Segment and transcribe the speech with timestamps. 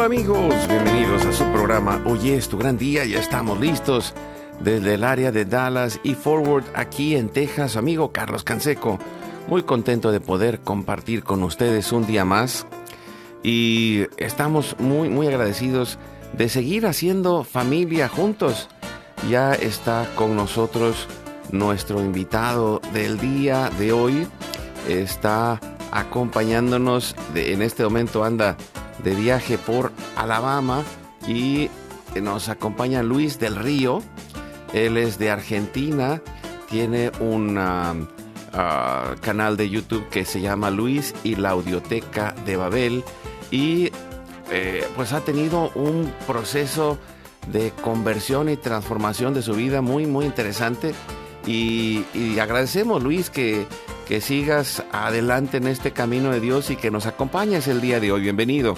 [0.00, 4.14] Hola amigos, bienvenidos a su programa Hoy es tu gran día, ya estamos listos
[4.58, 8.98] desde el área de Dallas y Forward aquí en Texas, amigo Carlos Canseco.
[9.46, 12.66] Muy contento de poder compartir con ustedes un día más
[13.42, 15.98] y estamos muy muy agradecidos
[16.32, 18.70] de seguir haciendo familia juntos.
[19.28, 21.08] Ya está con nosotros
[21.52, 24.26] nuestro invitado del día de hoy.
[24.88, 25.60] Está
[25.92, 28.56] acompañándonos, de, en este momento anda
[29.02, 30.82] de viaje por Alabama
[31.26, 31.70] y
[32.20, 34.02] nos acompaña Luis del Río.
[34.72, 36.22] Él es de Argentina,
[36.68, 43.04] tiene un uh, canal de YouTube que se llama Luis y la Audioteca de Babel
[43.50, 43.90] y
[44.50, 46.98] eh, pues ha tenido un proceso
[47.48, 50.92] de conversión y transformación de su vida muy muy interesante
[51.46, 53.66] y, y agradecemos Luis que
[54.10, 58.10] que sigas adelante en este camino de Dios y que nos acompañes el día de
[58.10, 58.22] hoy.
[58.22, 58.74] Bienvenido.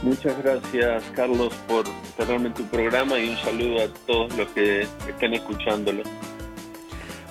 [0.00, 1.84] Muchas gracias, Carlos, por
[2.16, 6.04] tenerme en tu programa y un saludo a todos los que estén escuchándolo.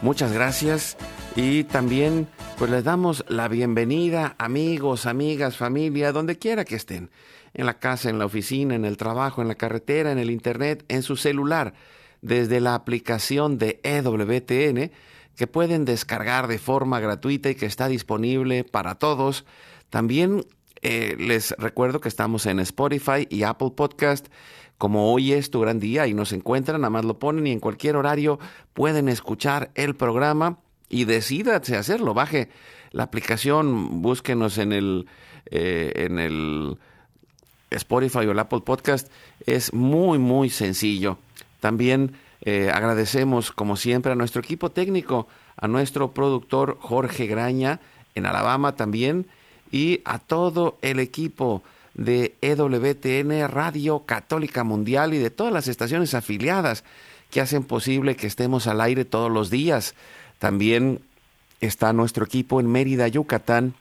[0.02, 0.98] Muchas gracias
[1.38, 2.28] y también
[2.58, 7.10] pues les damos la bienvenida, amigos, amigas, familia, donde quiera que estén,
[7.54, 10.84] en la casa, en la oficina, en el trabajo, en la carretera, en el internet,
[10.90, 11.74] en su celular,
[12.22, 14.92] desde la aplicación de EWTN
[15.36, 19.46] que pueden descargar de forma gratuita y que está disponible para todos.
[19.90, 20.46] También
[20.82, 24.28] eh, les recuerdo que estamos en Spotify y Apple Podcast.
[24.78, 27.60] Como hoy es tu gran día y nos encuentran, nada más lo ponen y en
[27.60, 28.40] cualquier horario
[28.74, 30.60] pueden escuchar el programa
[30.90, 32.14] y decídase hacerlo.
[32.14, 32.50] Baje
[32.92, 35.08] la aplicación, búsquenos en el,
[35.48, 36.78] eh, en el
[37.72, 39.10] Spotify o el Apple Podcast.
[39.46, 41.18] Es muy, muy sencillo.
[41.62, 42.16] También
[42.46, 47.80] eh, agradecemos, como siempre, a nuestro equipo técnico, a nuestro productor Jorge Graña,
[48.14, 49.26] en Alabama también,
[49.72, 51.64] y a todo el equipo
[51.96, 56.84] de EWTN Radio Católica Mundial y de todas las estaciones afiliadas
[57.32, 59.96] que hacen posible que estemos al aire todos los días.
[60.38, 61.02] También
[61.62, 63.74] está nuestro equipo en Mérida, Yucatán,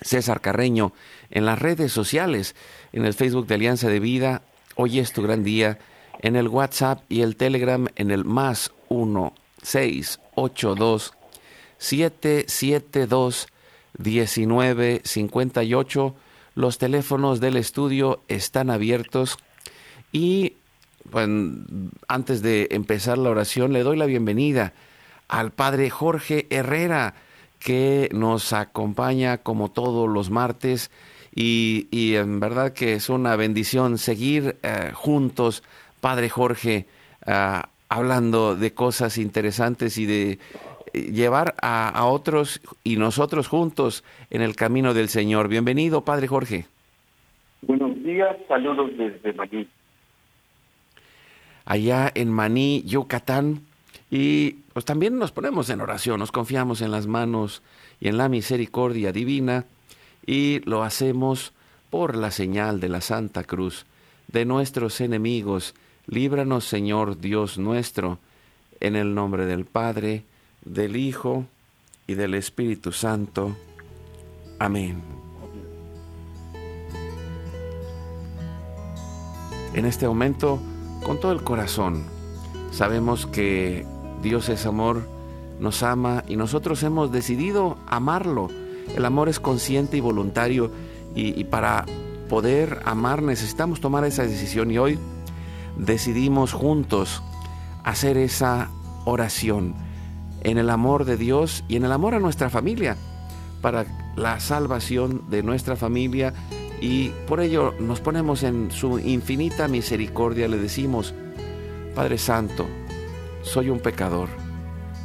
[0.00, 0.92] César Carreño,
[1.30, 2.54] en las redes sociales,
[2.92, 4.42] en el Facebook de Alianza de Vida.
[4.76, 5.78] Hoy es tu gran día
[6.20, 9.32] en el WhatsApp y el Telegram en el más 1
[9.62, 11.14] 682
[11.78, 13.48] 772
[13.98, 16.14] 1958.
[16.54, 19.38] Los teléfonos del estudio están abiertos
[20.12, 20.54] y
[22.08, 24.72] antes de empezar la oración le doy la bienvenida
[25.28, 27.14] al padre Jorge Herrera
[27.58, 30.90] que nos acompaña como todos los martes
[31.32, 35.62] y, en verdad que es una bendición seguir eh, juntos
[36.00, 36.86] Padre Jorge,
[37.26, 40.38] ah, hablando de cosas interesantes y de
[40.92, 45.48] eh, llevar a, otros y nosotros juntos en el camino del Señor.
[45.48, 46.66] Bienvenido, Padre Jorge.
[47.62, 49.68] Buenos días, saludos desde Maní.
[51.66, 53.60] Allá en Maní, Yucatán.
[54.10, 57.62] Y pues también nos ponemos en oración, nos confiamos en las manos
[58.00, 59.66] y en la misericordia divina
[60.26, 61.52] y lo hacemos
[61.90, 63.86] por la señal de la Santa Cruz
[64.28, 65.74] de nuestros enemigos
[66.06, 68.18] Líbranos, Señor Dios nuestro,
[68.80, 70.24] en el nombre del Padre,
[70.64, 71.44] del Hijo
[72.06, 73.56] y del Espíritu Santo.
[74.58, 75.00] Amén.
[79.72, 80.60] En este momento,
[81.04, 82.04] con todo el corazón,
[82.72, 83.86] sabemos que
[84.22, 85.02] Dios es amor,
[85.60, 88.48] nos ama y nosotros hemos decidido amarlo.
[88.96, 90.72] El amor es consciente y voluntario
[91.14, 91.86] y, para
[92.28, 94.98] poder amar necesitamos tomar esa decisión y hoy
[95.84, 97.22] decidimos juntos
[97.84, 98.70] hacer esa
[99.04, 99.74] oración.
[100.42, 102.96] en el amor de Dios y en el amor a nuestra familia,
[103.60, 103.84] para
[104.16, 106.32] la salvación de nuestra familia
[106.80, 111.14] y por ello nos ponemos en su infinita misericordia, le decimos,
[111.94, 112.66] Padre Santo,
[113.42, 114.30] soy un pecador.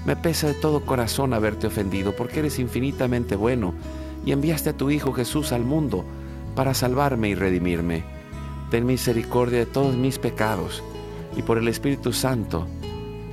[0.05, 3.73] Me pesa de todo corazón haberte ofendido porque eres infinitamente bueno
[4.25, 6.05] y enviaste a tu Hijo Jesús al mundo
[6.55, 8.14] para salvarme y redimirme.
[8.69, 10.83] Ten misericordia de todos mis pecados
[11.35, 12.67] y por el Espíritu Santo,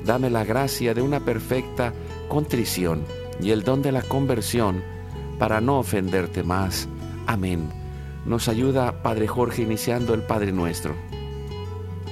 [0.04, 1.92] dame la gracia de una perfecta
[2.28, 3.04] contrición
[3.40, 4.82] y el don de la conversión
[5.38, 6.88] para no ofenderte más.
[7.26, 7.68] Amén.
[8.26, 10.94] Nos ayuda Padre Jorge iniciando el Padre Nuestro.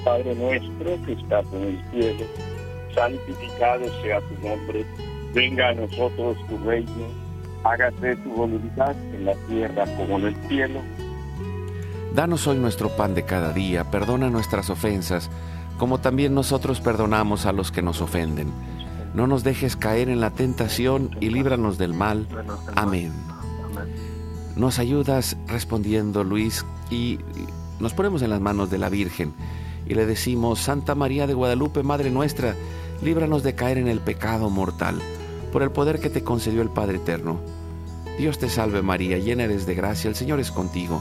[0.04, 2.24] Padre nuestro que estás en el cielo,
[2.94, 4.84] santificado sea tu nombre,
[5.34, 7.06] venga a nosotros tu reino,
[7.64, 10.80] hágase tu voluntad en la tierra como en el cielo.
[12.14, 15.30] Danos hoy nuestro pan de cada día, perdona nuestras ofensas,
[15.78, 18.52] como también nosotros perdonamos a los que nos ofenden.
[19.14, 22.26] No nos dejes caer en la tentación y líbranos del mal.
[22.74, 23.12] Amén.
[24.56, 27.20] Nos ayudas respondiendo, Luis, y
[27.78, 29.32] nos ponemos en las manos de la Virgen
[29.86, 32.54] y le decimos, Santa María de Guadalupe, Madre nuestra,
[33.02, 35.00] líbranos de caer en el pecado mortal,
[35.52, 37.40] por el poder que te concedió el Padre Eterno.
[38.18, 41.00] Dios te salve María, llena eres de gracia, el Señor es contigo.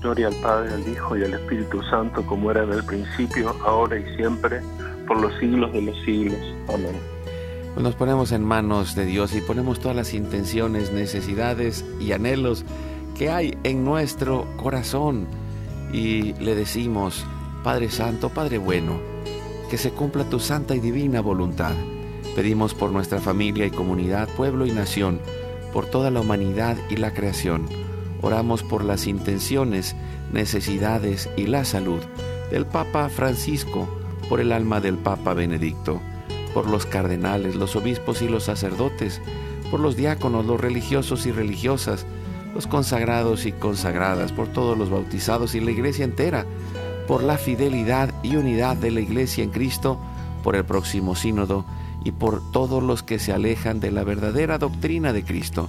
[0.00, 3.98] Gloria al Padre, al Hijo y al Espíritu Santo, como era en el principio, ahora
[3.98, 4.60] y siempre,
[5.06, 6.40] por los siglos de los siglos.
[6.68, 6.96] Amén.
[7.74, 12.64] Pues nos ponemos en manos de Dios y ponemos todas las intenciones, necesidades y anhelos
[13.16, 15.26] que hay en nuestro corazón
[15.92, 17.24] y le decimos,
[17.64, 19.00] Padre Santo, Padre bueno,
[19.70, 21.74] que se cumpla tu santa y divina voluntad.
[22.34, 25.20] Pedimos por nuestra familia y comunidad, pueblo y nación,
[25.72, 27.66] por toda la humanidad y la creación.
[28.22, 29.94] Oramos por las intenciones,
[30.32, 32.00] necesidades y la salud
[32.50, 33.88] del Papa Francisco,
[34.28, 36.00] por el alma del Papa Benedicto,
[36.52, 39.20] por los cardenales, los obispos y los sacerdotes,
[39.70, 42.06] por los diáconos, los religiosos y religiosas,
[42.54, 46.46] los consagrados y consagradas, por todos los bautizados y la iglesia entera,
[47.06, 49.98] por la fidelidad y unidad de la iglesia en Cristo,
[50.42, 51.64] por el próximo sínodo
[52.04, 55.68] y por todos los que se alejan de la verdadera doctrina de Cristo.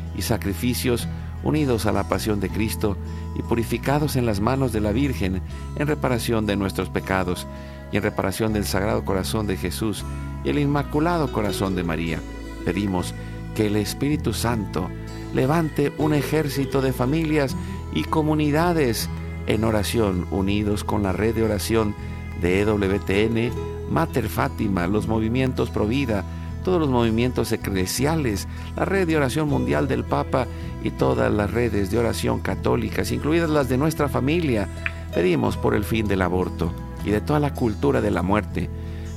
[0.15, 1.07] y sacrificios
[1.43, 2.97] unidos a la pasión de Cristo
[3.35, 5.41] y purificados en las manos de la Virgen
[5.75, 7.47] en reparación de nuestros pecados
[7.91, 10.05] y en reparación del Sagrado Corazón de Jesús
[10.43, 12.19] y el Inmaculado Corazón de María.
[12.65, 13.13] Pedimos
[13.55, 14.89] que el Espíritu Santo
[15.33, 17.55] levante un ejército de familias
[17.93, 19.09] y comunidades
[19.47, 21.95] en oración, unidos con la red de oración
[22.41, 23.51] de EWTN,
[23.89, 26.23] Mater Fátima, los movimientos Provida,
[26.61, 30.47] todos los movimientos eclesiales, la red de oración mundial del Papa
[30.83, 34.67] y todas las redes de oración católicas, incluidas las de nuestra familia.
[35.13, 36.71] Pedimos por el fin del aborto
[37.03, 38.69] y de toda la cultura de la muerte,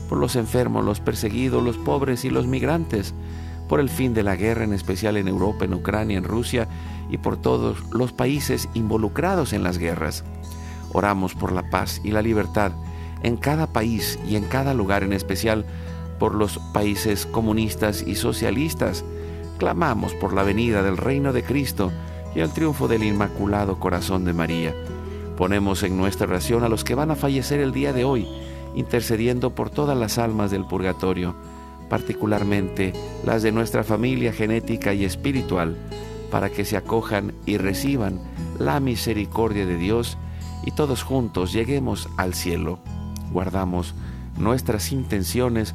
[0.08, 3.14] por los enfermos, los perseguidos, los pobres y los migrantes,
[3.68, 6.68] por el fin de la guerra, en especial en Europa, en Ucrania, en Rusia
[7.10, 10.24] y por todos los países involucrados en las guerras.
[10.92, 12.72] Oramos por la paz y la libertad
[13.22, 15.64] en cada país y en cada lugar, en especial
[16.18, 19.04] por los países comunistas y socialistas.
[19.58, 21.92] Clamamos por la venida del reino de Cristo
[22.34, 24.74] y el triunfo del Inmaculado Corazón de María.
[25.36, 28.28] Ponemos en nuestra oración a los que van a fallecer el día de hoy,
[28.74, 31.34] intercediendo por todas las almas del purgatorio,
[31.88, 32.92] particularmente
[33.24, 35.76] las de nuestra familia genética y espiritual,
[36.30, 38.20] para que se acojan y reciban
[38.58, 40.18] la misericordia de Dios
[40.64, 42.78] y todos juntos lleguemos al cielo.
[43.32, 43.94] Guardamos
[44.38, 45.74] nuestras intenciones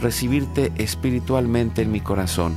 [0.00, 2.56] recibirte espiritualmente en mi corazón.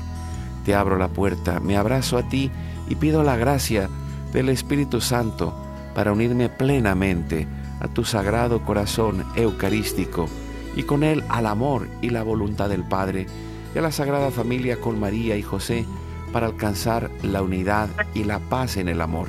[0.66, 2.52] Te abro la puerta, me abrazo a ti
[2.90, 3.90] y pido la gracia
[4.34, 5.54] del Espíritu Santo
[5.96, 7.48] para unirme plenamente
[7.80, 10.28] a tu sagrado corazón eucarístico
[10.76, 13.26] y con él al amor y la voluntad del Padre
[13.74, 15.86] y a la Sagrada Familia con María y José
[16.32, 19.28] para alcanzar la unidad y la paz en el amor.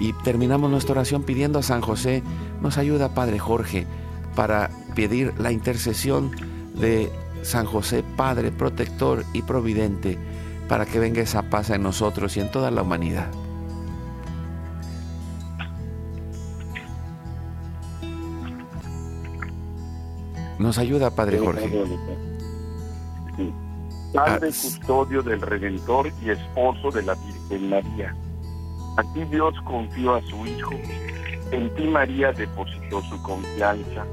[0.00, 2.22] Y terminamos nuestra oración pidiendo a San José,
[2.60, 3.86] nos ayuda Padre Jorge,
[4.34, 6.32] para pedir la intercesión
[6.74, 7.12] de
[7.42, 10.18] San José, Padre, protector y providente,
[10.68, 13.30] para que venga esa paz en nosotros y en toda la humanidad.
[20.58, 21.70] Nos ayuda, Padre Jorge.
[24.14, 28.16] Padre custodio del Redentor y esposo de la Virgen María.
[28.96, 30.70] A ti Dios confió a su Hijo,
[31.52, 34.06] en ti María depositó su confianza,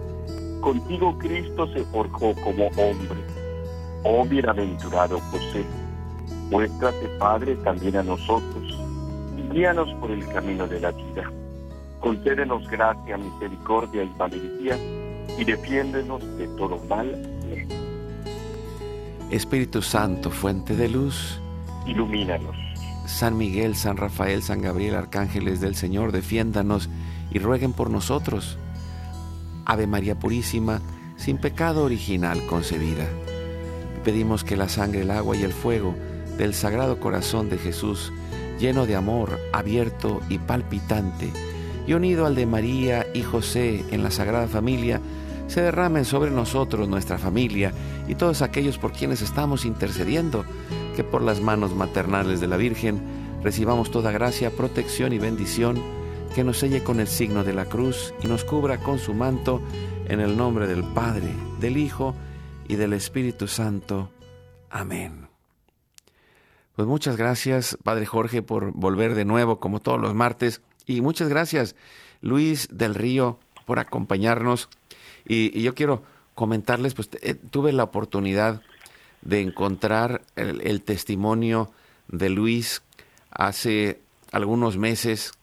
[0.64, 3.22] contigo Cristo se forjó como hombre.
[4.04, 5.66] Oh bienaventurado José,
[6.50, 8.64] muéstrate Padre también a nosotros,
[9.38, 11.30] y guíanos por el camino de la vida.
[12.00, 14.78] Concédenos gracia, misericordia y valentía,
[15.38, 17.12] y defiéndenos de todo mal.
[19.30, 21.42] Espíritu Santo, fuente de luz,
[21.86, 22.56] ilumínanos
[23.06, 26.90] San Miguel, San Rafael, San Gabriel, arcángeles del Señor, defiéndanos
[27.32, 28.58] y rueguen por nosotros.
[29.66, 30.82] Ave María Purísima,
[31.16, 33.08] sin pecado original concebida.
[34.04, 35.96] Pedimos que la sangre, el agua y el fuego
[36.38, 38.12] del Sagrado Corazón de Jesús,
[38.60, 41.32] lleno de amor, abierto y palpitante,
[41.88, 45.02] y unido al de María y José en la Sagrada Familia,
[45.48, 47.74] se derramen sobre nosotros, nuestra familia
[48.08, 50.46] y todos aquellos por quienes estamos intercediendo
[50.96, 53.02] que por las manos maternales de la Virgen
[53.44, 55.82] recibamos toda gracia, protección y bendición,
[56.34, 59.62] que nos selle con el signo de la cruz y nos cubra con su manto
[60.08, 62.16] en el nombre del Padre, del Hijo
[62.68, 64.10] y del Espíritu Santo.
[64.70, 65.28] Amén.
[66.76, 70.62] Pues muchas gracias, Padre Jorge, por volver de nuevo como todos los martes.
[70.88, 71.76] Y muchas gracias,
[72.22, 74.70] Luis del Río, por acompañarnos.
[75.28, 76.02] Y, yo quiero
[76.34, 78.64] comentarles, pues eh, tuve la oportunidad
[79.22, 81.72] de encontrar el, testimonio
[82.08, 82.82] de Luis
[83.30, 85.34] hace algunos meses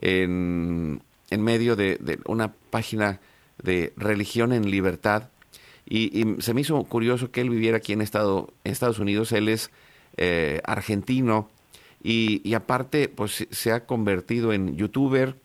[0.00, 3.20] en, medio de, una página
[3.62, 5.28] de religión en libertad
[5.86, 9.32] y, se me hizo curioso que él viviera aquí en, Estado, en Estados Unidos.
[9.32, 9.70] Él es
[10.16, 11.48] eh, argentino
[12.02, 15.36] y, aparte pues se ha convertido en youtuber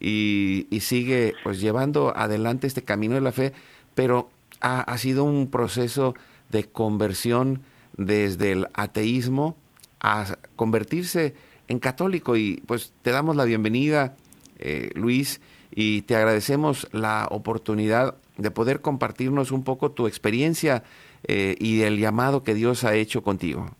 [0.00, 3.52] y, sigue pues llevando adelante este camino de la fe,
[3.94, 4.30] pero
[4.60, 6.14] ha, ha sido un proceso
[6.50, 7.62] de conversión
[7.96, 9.56] desde el ateísmo
[10.00, 11.34] a convertirse
[11.68, 12.36] en católico.
[12.36, 14.14] Y pues te damos la bienvenida,
[14.58, 15.40] eh, Luis,
[15.74, 20.82] y te agradecemos la oportunidad de poder compartirnos un poco tu experiencia
[21.26, 23.70] eh, y el llamado que Dios ha hecho contigo.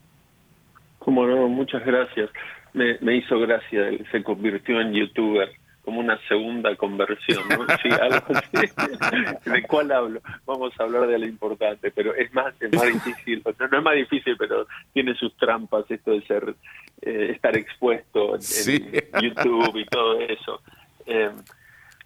[0.99, 2.29] Como no, muchas gracias.
[2.73, 5.49] Me, me hizo gracia, se convirtió en youtuber
[5.85, 7.65] como una segunda conversión, ¿no?
[7.81, 9.49] Sí, algo así.
[9.49, 10.19] ¿De cuál hablo?
[10.45, 13.95] Vamos a hablar de lo importante, pero es más, es más difícil, no, es más
[13.95, 16.55] difícil, pero tiene sus trampas esto de ser,
[17.01, 20.61] eh, estar expuesto en, YouTube y todo eso.
[21.05, 21.29] Eh,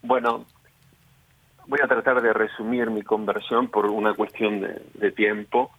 [0.02, 0.46] bueno,
[1.68, 5.72] voy a tratar de resumir mi conversión por una cuestión de, tiempo.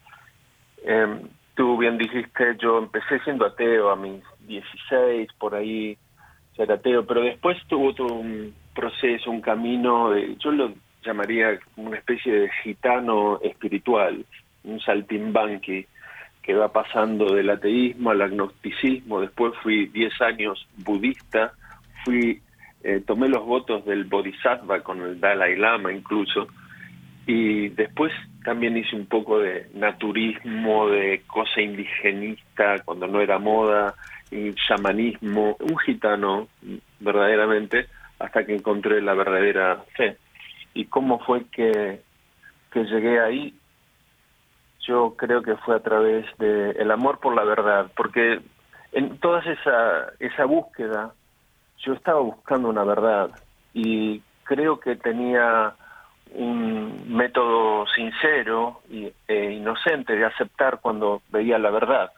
[0.84, 1.20] Eh,
[1.54, 5.98] tú bien dijiste, yo empecé siendo ateo a mis 16, por ahí,
[6.56, 10.72] pero después tuvo todo un proceso, un camino, de, yo lo
[11.04, 14.24] llamaría una especie de gitano espiritual,
[14.64, 15.86] un saltimbanqui,
[16.42, 21.52] que va pasando del ateísmo al agnosticismo, después fui 10 años budista,
[22.04, 22.40] fui
[22.82, 26.48] eh, tomé los votos del Bodhisattva con el Dalai Lama incluso,
[27.26, 28.10] y después
[28.42, 33.94] también hice un poco de naturismo, de cosa indigenista cuando no era moda,
[34.54, 36.48] chamanismo, un gitano
[37.00, 37.86] verdaderamente,
[38.18, 40.16] hasta que encontré la verdadera fe.
[40.74, 42.02] ¿Y cómo fue que,
[42.70, 43.54] que llegué ahí?
[44.86, 48.40] Yo creo que fue a través del el amor por la verdad, porque
[48.92, 51.12] en toda esa, esa búsqueda
[51.78, 53.30] yo estaba buscando una verdad
[53.72, 55.74] y creo que tenía
[56.32, 58.80] un método sincero
[59.26, 62.12] e inocente de aceptar cuando veía la verdad.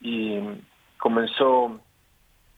[0.00, 0.38] Y
[1.02, 1.80] comenzó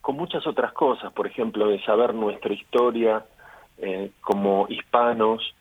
[0.03, 3.25] con muchas otras cosas, por ejemplo, de saber nuestra historia
[3.79, 5.55] eh, como hispanos.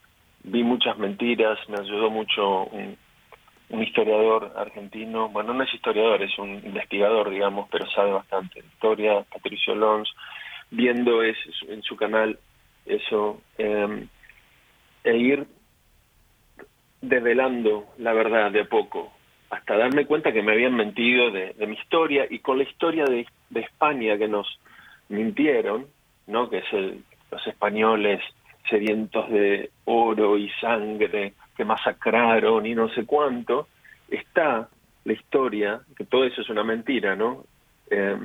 [0.43, 2.97] Vi muchas mentiras, me ayudó mucho un,
[3.69, 8.67] un historiador argentino, bueno, no es historiador, es un investigador, digamos, pero sabe bastante de
[8.67, 10.13] historia, Patricio Lons,
[10.69, 11.37] viendo es,
[11.69, 12.37] en su canal
[12.85, 14.07] eso, eh,
[15.05, 15.47] e ir
[16.99, 19.13] develando la verdad de a poco,
[19.53, 23.25] hasta darme cuenta que me habían mentido de, mi historia y con la historia de,
[23.49, 24.59] de, España que nos
[25.09, 25.87] mintieron,
[26.27, 26.49] ¿no?
[26.49, 28.21] que es el, los españoles
[28.69, 33.67] sedientos de oro y sangre que masacraron y no sé cuánto,
[34.09, 34.69] está
[35.05, 37.43] la historia, que todo eso es una mentira, ¿no?
[37.91, 38.17] Eh,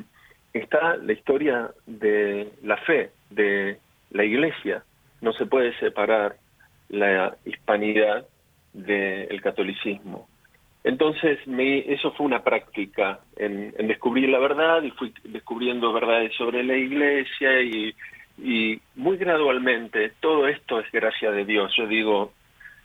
[0.52, 3.78] está la historia de la fe, de
[4.11, 4.82] la iglesia.
[5.20, 6.37] No se puede separar
[6.88, 8.26] la hispanidad
[8.73, 10.28] del catolicismo.
[10.88, 16.64] Entonces, me, eso fue una práctica en, descubrir la verdad y fui descubriendo verdades sobre
[16.64, 17.95] la iglesia y,
[18.38, 21.75] y muy gradualmente, todo esto es gracia de Dios.
[21.76, 22.33] Yo digo,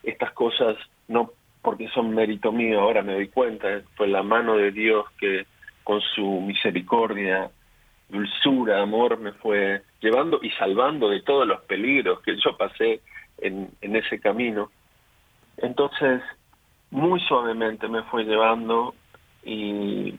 [0.02, 0.76] estas cosas
[1.08, 1.30] no
[1.62, 5.46] porque son mérito mío, ahora me doy cuenta, fue la mano de Dios que
[5.82, 7.50] con su misericordia,
[8.10, 13.00] dulzura, amor me fue llevando y salvando de todos los peligros que yo pasé
[13.38, 14.70] en, en ese camino.
[15.56, 16.20] Entonces,
[16.94, 18.94] muy suavemente me fue llevando
[19.42, 20.14] y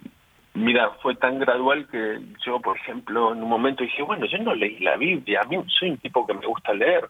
[0.53, 4.53] mira, fue tan gradual que yo, por ejemplo, en un momento dije, bueno, yo no
[4.53, 7.07] leí la Biblia, a mí soy un tipo que me gusta leer,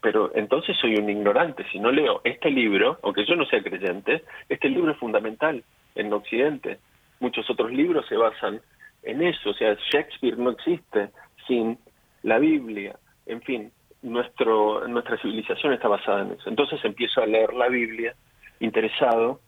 [0.00, 1.64] pero entonces soy un ignorante.
[1.70, 5.62] Si no leo este libro, aunque yo no sea creyente, este libro es fundamental
[5.94, 6.80] en Occidente.
[7.20, 8.60] Muchos otros libros se basan
[9.04, 11.10] en eso, o sea, Shakespeare no existe
[11.46, 11.78] sin
[12.24, 12.96] la Biblia.
[13.26, 13.70] En fin,
[14.02, 16.50] nuestro, nuestra civilización está basada en eso.
[16.50, 18.16] Entonces empiezo a leer la Biblia
[18.64, 19.40] interesado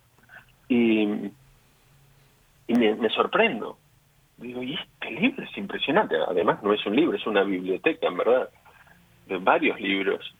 [0.68, 1.02] y,
[2.66, 3.78] y me, me sorprendo.
[4.36, 6.16] Digo, y este libro es impresionante.
[6.28, 8.50] Además, no es un libro, es una biblioteca, en verdad,
[9.26, 10.34] de varios libros.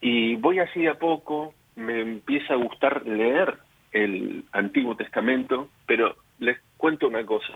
[0.00, 3.58] Y voy así a poco, me empieza a gustar leer
[3.92, 7.54] el Antiguo Testamento, pero les cuento una cosa.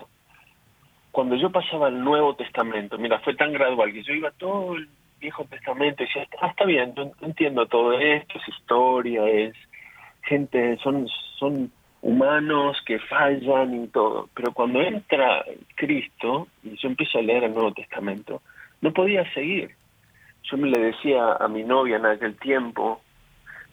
[1.11, 4.87] Cuando yo pasaba al Nuevo Testamento, mira, fue tan gradual que yo iba todo el
[5.19, 9.53] Viejo Testamento y decía, ah, está bien, yo entiendo todo esto, es historia, es
[10.29, 14.29] gente, son, son humanos que fallan y todo.
[14.33, 15.43] Pero cuando entra
[15.75, 18.41] Cristo y yo empiezo a leer el Nuevo Testamento,
[18.81, 19.75] no podía seguir
[20.49, 23.01] yo me le decía a mi novia en aquel tiempo,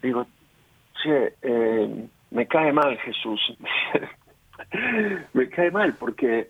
[0.03, 0.27] digo,
[1.03, 3.41] che, eh, me cae mal Jesús,
[5.33, 6.49] me cae mal porque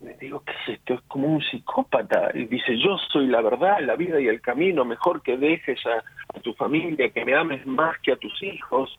[0.00, 0.94] me digo, ¿qué es esto?
[0.94, 2.30] Es como un psicópata.
[2.34, 6.02] Y dice, yo soy la verdad, la vida y el camino, mejor que dejes a,
[6.40, 8.96] tu familia, que me ames más que a tus hijos,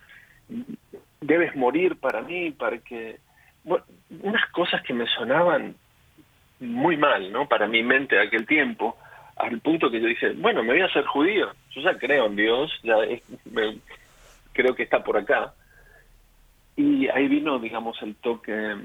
[1.22, 3.20] debes morir para mí, para que...
[3.64, 5.76] Unas cosas que me sonaban
[6.60, 7.48] muy mal, ¿no?
[7.48, 8.98] Para mi mente de aquel tiempo
[9.40, 11.50] al punto que yo dije, bueno, me voy a hacer judío.
[11.72, 12.96] Yo ya creo en Dios, ya
[14.52, 15.54] creo que está por acá.
[16.76, 18.76] Y ahí vino, digamos, el toque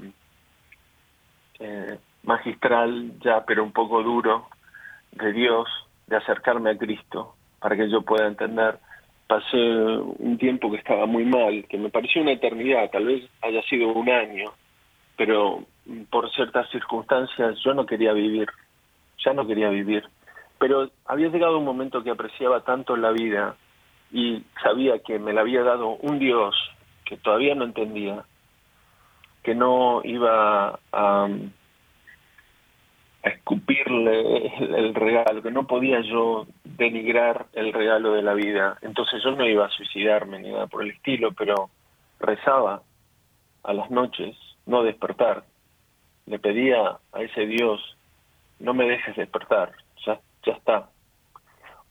[1.59, 4.47] eh, magistral, ya, pero un poco duro,
[5.11, 5.67] de Dios,
[6.07, 8.79] de acercarme a Cristo, para que yo pueda entender.
[9.27, 13.61] Pasé un tiempo que estaba muy mal, que me pareció una eternidad, tal vez haya
[13.63, 14.53] sido un año,
[15.17, 15.63] pero
[16.09, 18.47] por ciertas circunstancias yo no quería vivir,
[19.23, 20.03] ya no quería vivir.
[20.59, 23.55] Pero había llegado un momento que apreciaba tanto la vida
[24.11, 26.55] y sabía que me la había dado un Dios
[27.05, 28.23] que todavía no entendía,
[29.43, 31.27] que no iba a,
[33.29, 38.77] escupirle el regalo, que no podía yo denigrar el regalo de la vida.
[38.81, 41.69] Entonces yo no iba a suicidarme ni nada por el estilo, pero
[42.19, 42.81] rezaba
[43.63, 44.35] a las noches,
[44.65, 45.43] no despertar.
[46.25, 47.97] Le pedía a ese Dios,
[48.59, 49.71] no me dejes despertar,
[50.05, 50.89] ya ya está.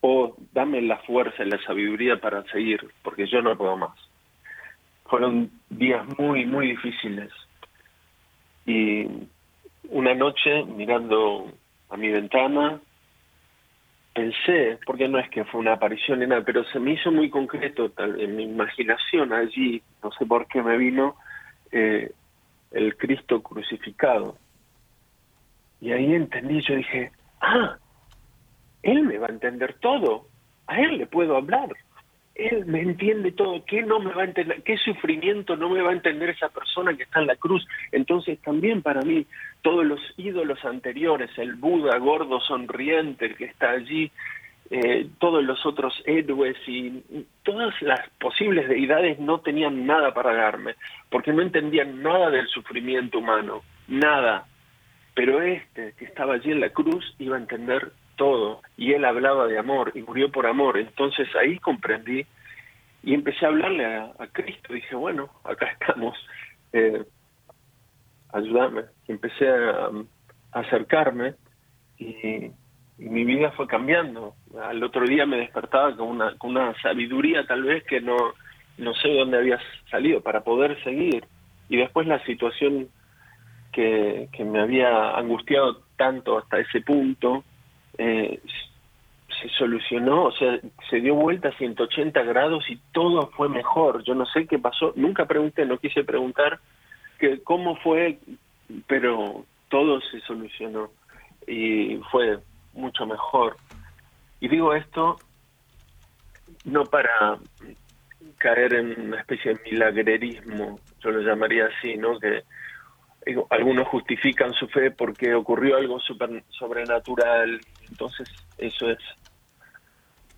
[0.00, 3.96] O dame la fuerza y la sabiduría para seguir, porque yo no puedo más.
[5.06, 7.30] fueron días muy, muy difíciles.
[8.66, 9.06] Y
[9.90, 11.52] una noche, mirando
[11.90, 12.80] a mi ventana,
[14.14, 17.28] pensé, porque no es que fue una aparición ni nada, pero se me hizo muy
[17.30, 21.16] concreto en mi imaginación allí, no sé por qué me vino,
[21.72, 22.12] eh,
[22.70, 24.36] el Cristo crucificado.
[25.80, 27.76] Y ahí entendí, yo dije, ah,
[28.82, 30.28] Él me va a entender todo,
[30.66, 31.68] a Él le puedo hablar.
[32.34, 34.62] Él me entiende todo, ¿qué no me va a entender?
[34.62, 37.64] ¿Qué sufrimiento no me va a entender esa persona que está en la cruz?
[37.92, 39.26] Entonces también para mí
[39.62, 44.10] todos los ídolos anteriores, el Buda gordo sonriente que está allí,
[44.70, 47.02] eh, todos los otros héroes y
[47.42, 50.74] todas las posibles deidades no tenían nada para darme,
[51.10, 54.46] porque no entendían nada del sufrimiento humano, nada.
[55.14, 59.46] Pero este que estaba allí en la cruz iba a entender todo y él hablaba
[59.46, 60.78] de amor y murió por amor.
[60.78, 62.26] Entonces ahí comprendí
[63.02, 64.72] y empecé a hablarle a, Cristo.
[64.72, 66.16] Dije, bueno, acá estamos,
[66.72, 67.04] eh,
[68.32, 68.82] ayúdame.
[69.06, 69.90] Y empecé a,
[70.52, 71.34] acercarme
[71.98, 72.50] y,
[72.96, 74.36] mi vida fue cambiando.
[74.62, 78.16] Al otro día me despertaba con una, con una sabiduría tal vez que no,
[78.78, 79.58] no sé dónde había
[79.90, 81.24] salido para poder seguir.
[81.68, 82.88] Y después la situación
[83.72, 87.42] que, que me había angustiado tanto hasta ese punto,
[87.98, 88.40] eh,
[89.40, 94.02] se solucionó, o sea, se dio vuelta a 180 grados y todo fue mejor.
[94.04, 96.60] Yo no sé qué pasó, nunca pregunté, no quise preguntar
[97.18, 98.18] que cómo fue,
[98.86, 100.90] pero todo se solucionó
[101.46, 102.38] y fue
[102.74, 103.56] mucho mejor.
[104.40, 105.16] Y digo esto
[106.64, 107.38] no para
[108.38, 112.18] caer en una especie de milagrerismo, yo lo llamaría así, ¿no?
[112.18, 112.42] Que
[113.50, 118.98] algunos justifican su fe porque ocurrió algo super, sobrenatural, entonces eso es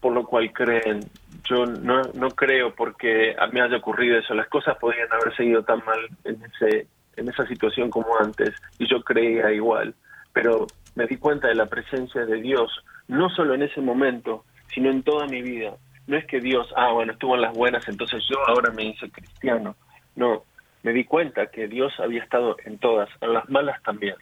[0.00, 1.00] por lo cual creen.
[1.44, 5.62] Yo no, no creo porque a mí haya ocurrido eso, las cosas podrían haber seguido
[5.62, 9.94] tan mal en, ese, en esa situación como antes y yo creía igual,
[10.32, 12.70] pero me di cuenta de la presencia de Dios,
[13.08, 15.76] no solo en ese momento, sino en toda mi vida.
[16.06, 19.10] No es que Dios, ah, bueno, estuvo en las buenas, entonces yo ahora me hice
[19.10, 19.74] cristiano.
[20.14, 20.44] No,
[20.86, 24.14] me di cuenta que Dios había estado en todas, en las malas también.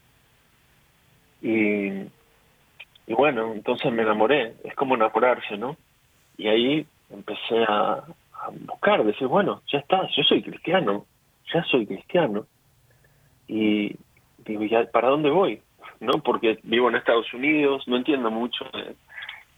[1.43, 1.89] Y,
[3.07, 5.77] y bueno, entonces me enamoré, es como enamorarse, ¿no?
[6.39, 11.05] Y ahí empecé a, a buscar, decir, bueno, ya está, yo soy cristiano,
[11.53, 12.47] ya soy cristiano.
[13.47, 13.95] Y
[14.39, 15.61] digo, ¿ya para dónde voy?
[16.01, 16.13] ¿No?
[16.25, 18.65] Porque vivo en Estados Unidos, no entiendo mucho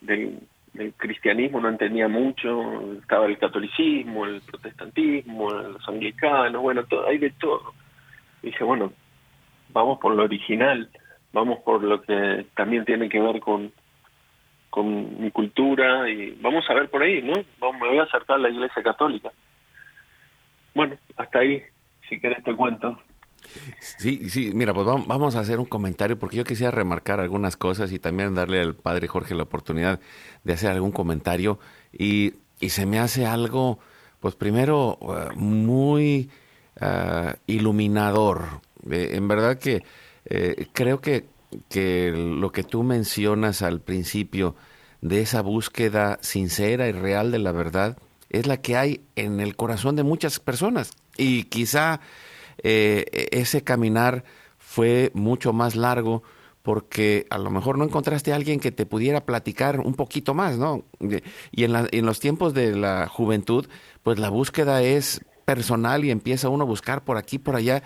[0.00, 0.40] de,
[0.78, 7.18] el cristianismo no entendía mucho, estaba el catolicismo, el protestantismo, los anglicanos, bueno, todo, hay
[7.18, 7.74] de todo.
[8.42, 8.92] dije, bueno,
[9.70, 10.88] vamos por lo original,
[11.32, 13.72] vamos por lo que también tiene que ver con,
[14.70, 17.34] con mi cultura y vamos a ver por ahí, ¿no?
[17.72, 19.30] me voy a acercar a la iglesia católica.
[20.74, 21.62] Bueno, hasta ahí,
[22.08, 22.98] si querés te cuento.
[23.98, 27.92] Sí, sí, mira, pues vamos a hacer un comentario porque yo quisiera remarcar algunas cosas
[27.92, 30.00] y también darle al padre Jorge la oportunidad
[30.44, 31.58] de hacer algún comentario
[31.92, 33.78] y, se me hace algo,
[34.18, 36.30] pues primero, uh, muy
[36.80, 38.62] uh, iluminador.
[38.90, 39.82] Eh, en verdad que
[40.24, 41.26] eh, creo que,
[41.68, 44.56] que lo que tú mencionas al principio
[45.02, 47.98] de esa búsqueda sincera y real de la verdad
[48.30, 52.00] es la que hay en el corazón de muchas personas y quizá
[52.62, 54.24] eh, ese caminar
[54.58, 56.22] fue mucho más largo
[56.62, 60.58] porque a lo mejor no encontraste a alguien que te pudiera platicar un poquito más,
[60.58, 60.84] ¿no?
[61.52, 63.68] Y en, en los tiempos de la juventud,
[64.02, 67.82] pues la búsqueda es personal y empieza uno a buscar por aquí, por allá.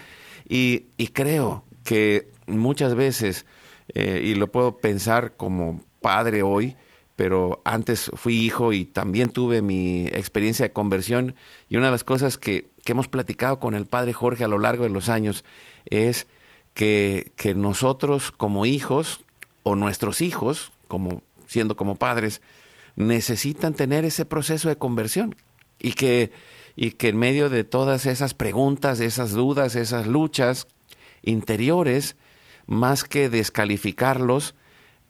[0.48, 3.46] Y, creo que muchas veces,
[3.94, 6.76] eh, y lo puedo pensar como padre hoy,
[7.14, 11.36] pero antes fui hijo y también tuve mi experiencia de conversión.
[11.68, 14.58] Y una de las cosas que, que hemos platicado con el padre Jorge a lo
[14.58, 15.44] largo de los años
[15.86, 16.26] es
[16.74, 19.20] que, que nosotros como hijos
[19.62, 22.40] o nuestros hijos, como siendo como padres,
[22.96, 25.36] necesitan tener ese proceso de conversión
[25.78, 26.32] y que,
[26.76, 30.68] y que en medio de todas esas preguntas, esas dudas, esas luchas
[31.22, 32.16] interiores,
[32.66, 34.54] más que descalificarlos,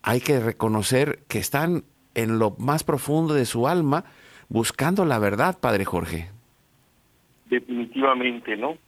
[0.02, 4.04] hay que reconocer que están en lo más profundo de su alma
[4.48, 6.30] buscando la verdad, Padre Jorge.
[7.51, 8.79] Definitivamente, ¿no?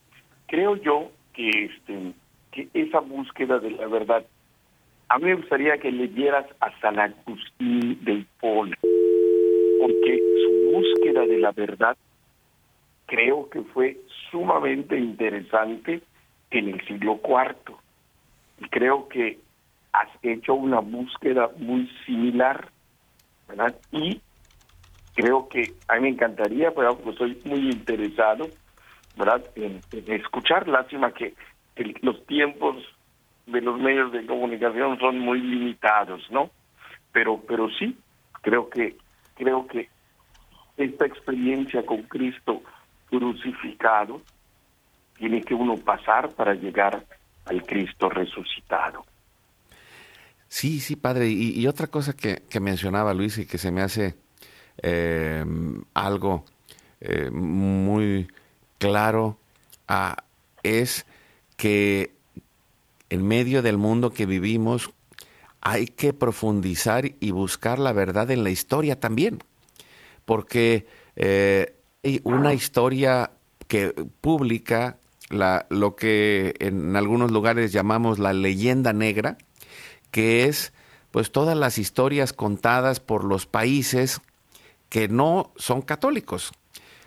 [0.47, 2.13] Creo yo que, este,
[2.53, 4.25] que esa búsqueda de la verdad,
[5.09, 8.77] a mí me gustaría que leyeras a San Agustín del Polo,
[9.81, 11.97] porque su búsqueda de la verdad
[13.07, 13.99] creo que fue
[14.31, 16.01] sumamente interesante
[16.51, 17.77] en el siglo IV.
[18.61, 19.39] Y creo que
[19.93, 22.71] has hecho una búsqueda muy similar
[23.91, 24.21] y
[25.15, 28.49] creo que a mí me encantaría, pero pues soy muy interesado
[29.17, 29.43] ¿verdad?
[29.57, 31.35] En, escuchar, lástima que,
[32.03, 32.77] los tiempos
[33.47, 36.51] de los medios de comunicación son muy limitados, ¿no?
[37.13, 37.97] Pero, pero sí,
[38.43, 38.97] creo que,
[39.37, 39.89] creo que
[40.77, 42.63] esta experiencia con Cristo
[43.09, 44.23] crucificado
[45.17, 47.05] tiene que uno pasar para llegar
[47.47, 49.05] al Cristo resucitado.
[50.49, 51.29] Sí, sí, padre.
[51.29, 54.15] Y, otra cosa que, mencionaba Luis y que se me hace
[54.79, 55.45] eh,
[55.95, 56.45] algo
[57.01, 58.29] eh, muy
[58.79, 59.39] claro
[60.63, 61.07] es
[61.57, 62.13] que
[63.11, 64.91] en medio del mundo que vivimos
[65.61, 69.39] hay que profundizar y buscar la verdad en la historia también,
[70.25, 73.33] porque eh, hay una historia
[73.69, 79.39] que pública la, lo que en algunos lugares llamamos la leyenda negra,
[80.11, 80.73] que es
[81.11, 84.21] pues todas las historias contadas por los países
[84.93, 86.53] que no son católicos.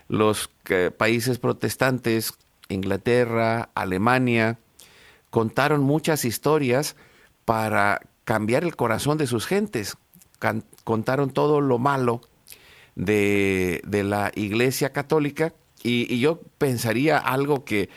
[0.08, 2.34] Los eh, países protestantes,
[2.68, 4.58] Inglaterra, Alemania,
[5.30, 6.96] contaron muchas historias
[7.46, 9.98] para cambiar el corazón de sus gentes.
[10.84, 12.22] contaron todo lo malo
[12.96, 17.90] de, la Iglesia Católica y, yo pensaría algo que,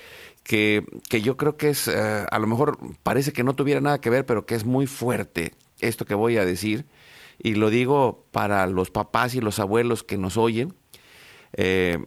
[0.42, 0.84] que,
[1.22, 4.26] yo creo que es, eh, a lo mejor parece que no tuviera nada que ver,
[4.26, 6.84] pero que es muy fuerte esto que voy a decir.
[7.38, 10.74] Y lo digo para los papás y los abuelos que nos oyen.
[11.52, 12.04] Eh,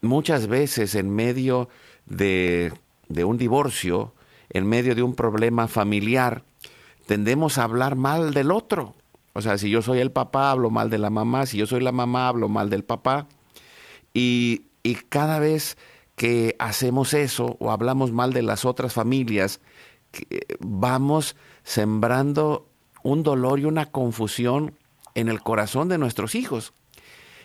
[0.00, 1.68] muchas veces en medio
[2.06, 2.72] de,
[3.08, 4.14] de un divorcio,
[4.50, 6.44] en medio de un problema familiar,
[7.06, 8.94] tendemos a hablar mal del otro.
[9.32, 11.80] O sea, si yo soy el papá, hablo mal de la mamá, si yo soy
[11.80, 13.28] la mamá, hablo mal del papá.
[14.14, 15.76] Y, y cada vez
[16.16, 19.60] que hacemos eso o hablamos mal de las otras familias,
[20.60, 22.68] vamos sembrando
[23.08, 24.74] un dolor y una confusión
[25.14, 26.74] en el corazón de nuestros hijos.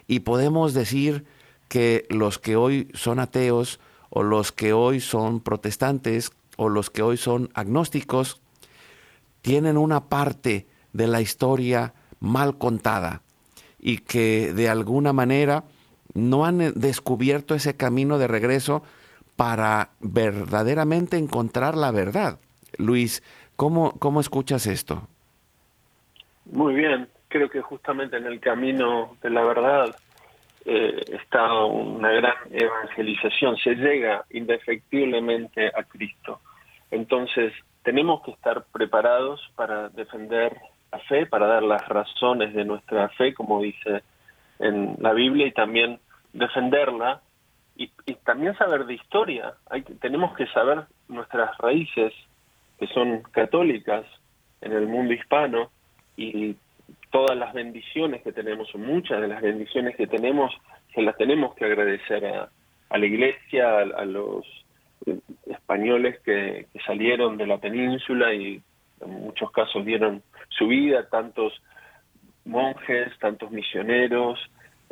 [0.08, 1.26] Y podemos decir
[1.70, 7.02] que los que hoy son ateos o los que hoy son protestantes o los que
[7.02, 8.42] hoy son agnósticos
[9.42, 13.22] tienen una parte de la historia mal contada
[13.80, 15.64] y que de alguna manera
[16.14, 18.84] no han descubierto ese camino de regreso
[19.36, 22.40] para verdaderamente encontrar la verdad.
[22.78, 23.24] Luis,
[23.56, 25.08] ¿cómo, cómo escuchas esto?
[26.46, 29.96] Muy bien, creo que justamente en el camino de la verdad
[30.66, 36.42] eh, está una gran evangelización, se llega indefectiblemente a Cristo.
[36.92, 37.54] Entonces,
[37.84, 40.56] tenemos que estar preparados para defender
[40.92, 44.04] la fe, para dar las razones de nuestra fe, como dice
[44.60, 46.00] en la Biblia, y también
[46.32, 47.22] defenderla,
[47.76, 47.88] y,
[48.24, 49.56] también saber de historia.
[49.70, 52.14] Hay, tenemos que saber nuestras raíces,
[52.80, 54.06] que son católicas
[54.62, 55.72] en el mundo hispano,
[56.16, 56.56] y
[57.12, 60.52] todas las bendiciones que tenemos, o muchas de las bendiciones que tenemos,
[60.94, 62.50] se las tenemos que agradecer a,
[62.98, 64.46] la iglesia, a, los
[65.06, 68.62] eh, españoles que, salieron de la península y
[69.02, 71.54] en muchos casos dieron su vida, tantos
[72.46, 74.40] monjes, tantos misioneros,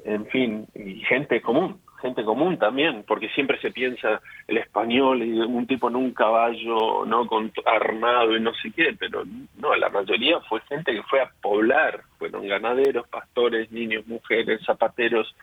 [0.03, 5.39] en fin, y gente común gente común también, porque siempre se piensa el español y
[5.39, 9.23] un tipo en un caballo, no con armado y no sé qué, pero
[9.57, 15.33] no, la mayoría fue gente que fue a poblar, fueron ganaderos, pastores, niños, mujeres, zapateros,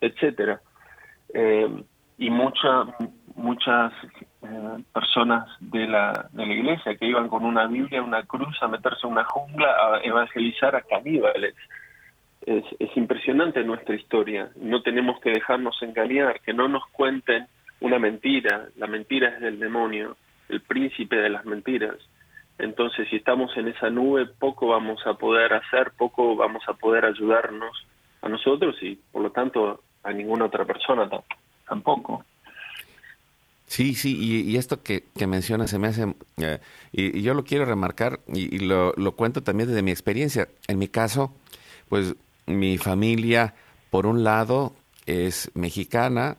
[0.00, 0.60] etcétera.
[1.34, 1.68] Eh,
[2.18, 2.88] y muchas
[3.34, 3.92] muchas
[4.42, 8.68] eh, personas de la, de la iglesia que iban con una Biblia, una cruz a
[8.68, 11.54] meterse en una jungla a evangelizar a caníbales
[12.46, 14.50] es, es impresionante nuestra historia.
[14.56, 17.46] No tenemos que dejarnos engañar, que no nos cuenten
[17.80, 18.68] una mentira.
[18.76, 20.16] La mentira es del demonio,
[20.48, 21.96] el príncipe de las mentiras.
[22.58, 27.04] Entonces, si estamos en esa nube, poco vamos a poder hacer, poco vamos a poder
[27.04, 27.86] ayudarnos
[28.20, 31.08] a nosotros y, por lo tanto, a ninguna otra persona
[31.66, 32.24] tampoco.
[33.66, 36.58] Sí, sí, y, esto que, que mencionas se me hace, eh,
[36.92, 40.46] y, yo lo quiero remarcar y, lo, lo, cuento también desde mi experiencia.
[40.68, 41.34] En mi caso,
[41.88, 42.14] pues
[42.46, 43.54] mi familia,
[43.90, 44.74] por un lado,
[45.06, 46.36] es mexicana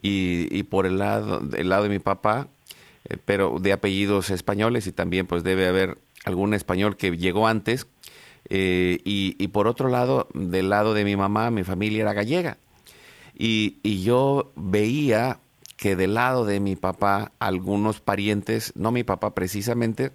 [0.00, 2.48] y, por el lado, del lado de mi papá,
[3.08, 7.86] eh, pero de apellidos españoles y también pues debe haber algún español que llegó antes.
[8.50, 12.58] Eh, y, por otro lado, del lado de mi mamá, mi familia era gallega.
[13.36, 15.38] Y, y yo veía
[15.76, 20.12] que del lado de mi papá, algunos parientes, no mi papá precisamente,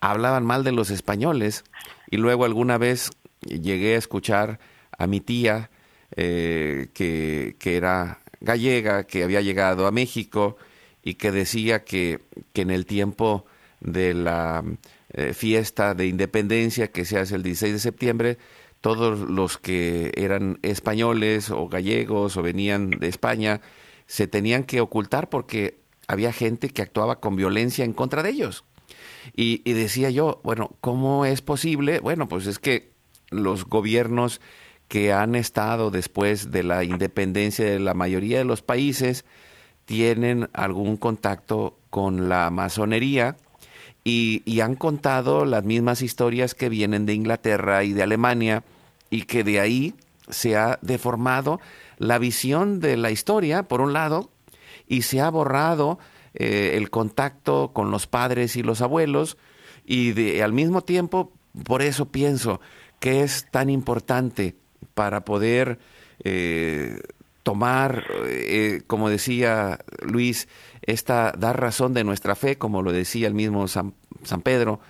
[0.00, 1.64] hablaban mal de los españoles.
[2.10, 3.10] Y luego alguna vez
[3.46, 4.58] llegué a escuchar
[4.96, 5.70] a mi tía,
[6.16, 10.56] eh, que, era gallega, que había llegado a México
[11.02, 12.20] y que decía que,
[12.52, 13.46] que en el tiempo
[13.80, 14.64] de la
[15.12, 18.38] eh, fiesta de independencia que se hace el 16 de septiembre,
[18.80, 23.60] todos los que eran españoles o gallegos o venían de España,
[24.06, 28.64] se tenían que ocultar porque había gente que actuaba con violencia en contra de ellos.
[29.34, 32.00] Y, decía yo, bueno, ¿cómo es posible?
[32.00, 32.90] Bueno, pues es que
[33.42, 34.40] los gobiernos
[34.88, 39.24] que han estado después de la independencia de la mayoría de los países
[39.86, 43.36] tienen algún contacto con la masonería
[44.04, 48.62] y, han contado las mismas historias que vienen de Inglaterra y de Alemania
[49.10, 49.94] y que de ahí
[50.28, 51.60] se ha deformado
[51.98, 54.30] la visión de la historia, por un lado,
[54.86, 55.98] y se ha borrado
[56.34, 59.38] eh, el contacto con los padres y los abuelos,
[59.86, 61.32] y de, al mismo tiempo,
[61.64, 62.60] por eso pienso
[63.04, 64.56] que es tan importante
[64.94, 65.78] para poder
[66.20, 67.00] eh,
[67.42, 70.48] tomar, eh, como decía Luis,
[70.80, 74.80] esta dar razón de nuestra fe, como lo decía el mismo San, San Pedro,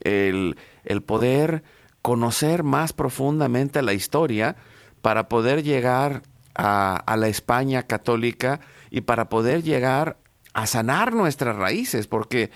[0.00, 1.62] el, el poder
[2.02, 4.56] conocer más profundamente la historia
[5.00, 6.22] para poder llegar
[6.56, 8.58] a, a, la España católica
[8.90, 10.16] y para poder llegar
[10.54, 12.50] a sanar nuestras raíces, porque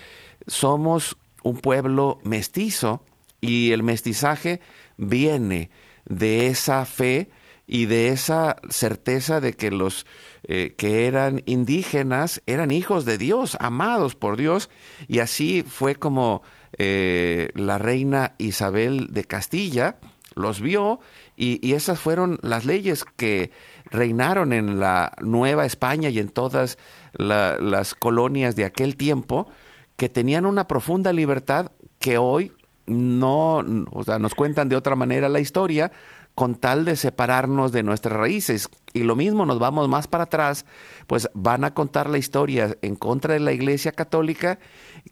[0.45, 3.01] somos un pueblo mestizo
[3.39, 4.59] y el mestizaje
[4.97, 5.69] viene
[6.05, 7.29] de esa fe
[7.67, 10.05] y de esa certeza de que los
[10.43, 14.69] eh, que eran indígenas eran hijos de Dios, amados por Dios,
[15.07, 16.43] y así fue como
[16.77, 19.97] eh, la reina Isabel de Castilla
[20.35, 20.99] los vio
[21.37, 23.51] y, esas fueron las leyes que
[23.85, 26.77] reinaron en la Nueva España y en todas
[27.13, 29.47] la, las colonias de aquel tiempo,
[29.95, 32.51] que tenían una profunda libertad que hoy
[32.87, 35.91] no, o sea, nos cuentan de otra manera la historia,
[36.35, 38.69] con tal de separarnos de nuestras raíces.
[38.93, 40.65] Y lo mismo, nos vamos más para atrás,
[41.07, 44.59] pues van a contar la historia en contra de la Iglesia Católica,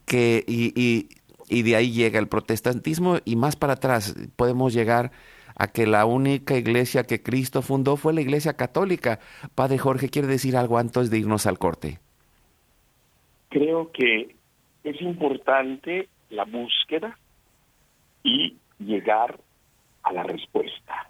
[0.05, 1.09] que, y, y,
[1.47, 5.11] y de ahí llega el protestantismo, y más para atrás podemos llegar
[5.55, 9.19] a que la única iglesia que Cristo fundó fue la Iglesia Católica.
[9.55, 11.99] Padre Jorge, ¿quiere decir algo antes de irnos al corte?
[13.49, 14.35] Creo que
[14.83, 17.17] es importante la búsqueda
[18.23, 19.39] y llegar
[20.03, 21.09] a la respuesta.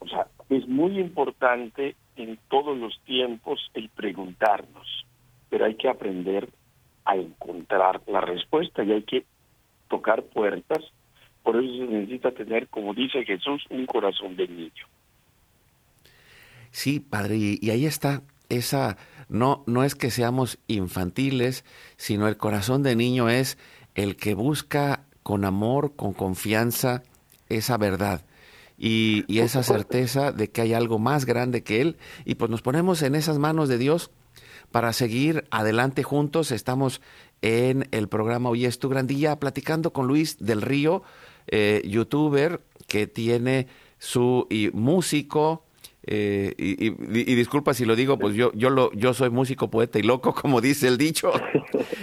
[0.00, 5.06] O sea, es muy importante en todos los tiempos el preguntarnos,
[5.48, 6.48] pero hay que aprender
[7.04, 9.24] a encontrar la respuesta y hay que
[9.88, 10.84] tocar puertas
[11.44, 14.86] por eso se necesita tener, como dice Jesús, un corazón de niño.
[16.70, 18.96] Sí, padre, y, ahí está esa,
[19.28, 21.64] no, no es que seamos infantiles,
[21.96, 23.58] sino el corazón de niño es
[23.94, 27.02] el que busca con amor, con confianza,
[27.48, 28.24] esa verdad.
[28.76, 31.96] Y, esa certeza de que hay algo más grande que Él.
[32.24, 34.10] Y pues nos ponemos en esas manos de Dios
[34.70, 36.52] para seguir adelante juntos.
[36.52, 37.00] Estamos
[37.40, 41.02] en el programa Hoy es tu Grandilla platicando con Luis del Río,
[41.46, 43.66] eh, youtuber que tiene
[43.98, 45.64] su músico.
[46.06, 49.70] Eh, y, y, y, disculpa si lo digo, pues yo, yo, lo, yo soy músico,
[49.70, 51.32] poeta y loco, como dice el dicho,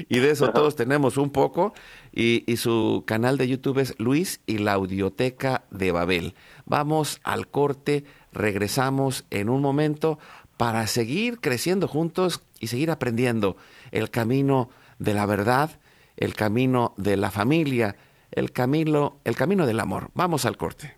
[0.09, 1.73] y de eso todos tenemos un poco.
[2.11, 6.33] Y, y su canal de YouTube es Luis y la Audioteca de Babel.
[6.65, 10.17] Vamos al corte, regresamos en un momento
[10.57, 13.57] para seguir creciendo juntos y seguir aprendiendo
[13.91, 15.79] el camino de la verdad,
[16.17, 17.95] el camino de la familia,
[18.31, 20.09] el camino, el camino del amor.
[20.13, 20.93] Vamos al corte.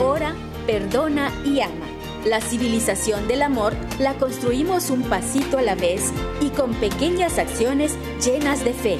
[0.00, 0.34] Ora,
[0.66, 1.86] perdona y ama.
[2.24, 7.94] La civilización del amor la construimos un pasito a la vez y con pequeñas acciones
[8.24, 8.98] llenas de fe.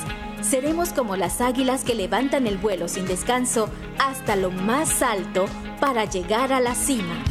[0.46, 3.70] seremos como las águilas que levantan el vuelo sin descanso
[4.00, 5.46] hasta lo más alto
[5.80, 7.24] para llegar a la cima.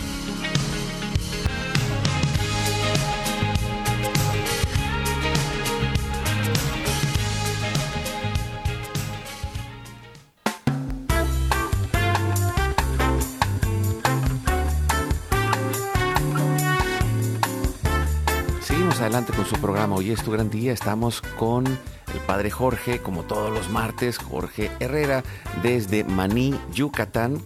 [19.14, 19.94] Con su programa.
[19.94, 20.72] Hoy es tu gran día.
[20.72, 25.22] Estamos con el padre Jorge, como todos los martes, Jorge Herrera,
[25.62, 27.40] desde Maní, Yucatán.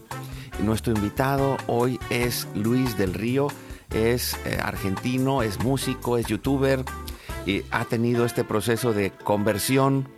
[0.65, 3.49] Nuestro invitado hoy es Luis del Río,
[3.91, 6.87] es eh, argentino, es músico, es youtuber
[7.45, 10.09] y ha tenido este proceso de conversión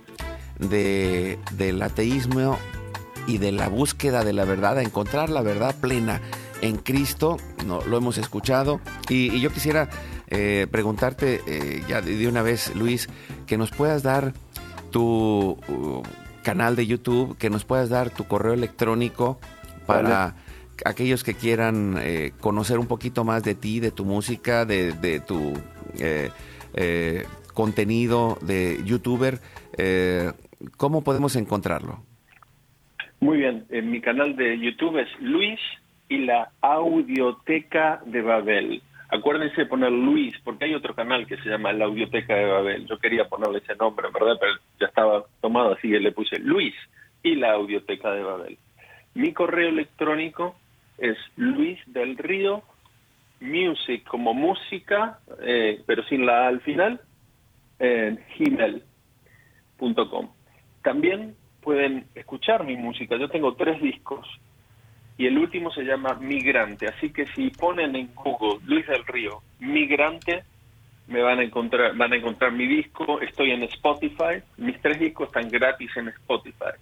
[0.57, 2.57] de, del ateísmo
[3.27, 6.21] y de la búsqueda de la verdad, a encontrar la verdad plena
[6.61, 8.79] en Cristo, no, lo hemos escuchado,
[9.09, 9.89] y, yo quisiera
[10.31, 13.09] eh, preguntarte eh, ya de una vez, Luis,
[13.47, 14.31] que nos puedas dar
[14.89, 16.03] tu uh,
[16.41, 19.39] canal de YouTube, que nos puedas dar tu correo electrónico
[19.85, 20.35] para
[20.85, 25.19] aquellos que quieran eh, conocer un poquito más de ti, de tu música, de, de
[25.19, 25.53] tu
[27.53, 29.39] contenido de youtuber,
[30.77, 31.99] ¿cómo podemos encontrarlo?
[33.19, 35.59] Muy bien, en mi canal de YouTube es Luis
[36.07, 38.81] y la Audioteca de Babel.
[39.13, 42.87] Acuérdense de poner Luis, porque hay otro canal que se llama La Audioteca de Babel.
[42.87, 44.37] Yo quería ponerle ese nombre, ¿verdad?
[44.39, 46.73] Pero ya estaba tomado, así que le puse Luis
[47.21, 48.57] y la Audioteca de Babel.
[49.13, 50.55] Mi correo electrónico
[50.97, 52.63] es Luis del Río
[53.41, 57.01] Music como música, eh, pero sin la A al final,
[57.79, 60.29] en gmail.com.
[60.83, 63.17] También pueden escuchar mi música.
[63.17, 64.25] Yo tengo tres discos
[65.17, 66.87] y el último se llama Migrante.
[66.87, 70.43] Así que si ponen en Google Luis del Río Migrante,
[71.07, 73.19] me van a encontrar, van a encontrar mi disco.
[73.21, 74.41] Estoy en Spotify.
[74.57, 76.73] Mis tres discos están gratis en Spotify.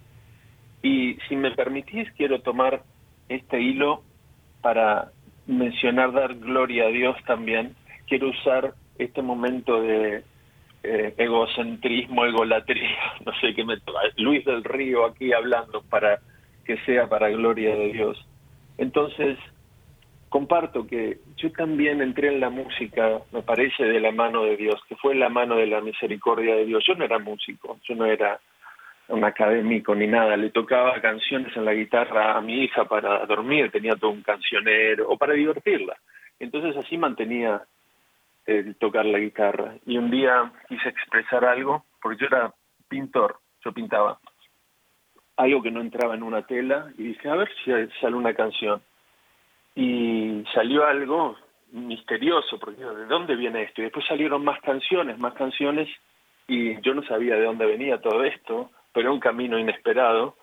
[0.82, 2.82] Y si me permitís, quiero tomar
[3.28, 4.02] este hilo
[4.62, 5.10] para
[5.46, 7.74] mencionar, dar gloria a Dios también.
[8.06, 10.22] Quiero usar este momento de
[10.82, 13.76] eh, egocentrismo, egolatría, no sé qué me
[14.16, 16.20] Luis del Río aquí hablando para
[16.70, 18.24] que sea para gloria de Dios.
[18.78, 19.36] Entonces,
[20.28, 24.80] comparto que yo también entré en la música, me parece, de la mano de Dios,
[24.88, 26.84] que fue la mano de la misericordia de Dios.
[26.86, 28.38] Yo no era músico, yo no era
[29.08, 33.72] un académico ni nada, le tocaba canciones en la guitarra a mi hija para dormir,
[33.72, 35.96] tenía todo un cancionero, o para divertirla.
[36.38, 37.62] Entonces así mantenía
[38.46, 39.74] el tocar la guitarra.
[39.86, 42.54] Y un día quise expresar algo, porque yo era
[42.88, 44.20] pintor, yo pintaba
[45.40, 48.82] algo que no entraba en una tela y dije, a ver si sale una canción.
[49.74, 51.36] Y salió algo
[51.72, 53.80] misterioso, porque ¿de dónde viene esto?
[53.80, 55.88] Y después salieron más canciones, más canciones,
[56.46, 60.36] y yo no sabía de dónde venía todo esto, pero un camino inesperado.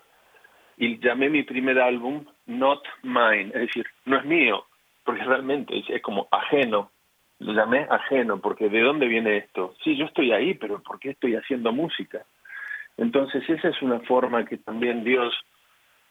[0.77, 4.65] Y llamé mi primer álbum Not Mine, es decir, no es mío,
[5.03, 6.91] porque realmente es como ajeno,
[7.39, 9.75] lo llamé ajeno, porque ¿de dónde viene esto?
[9.83, 12.25] Sí, yo estoy ahí, pero ¿por qué estoy haciendo música?
[12.97, 15.33] Entonces esa es una forma que también Dios,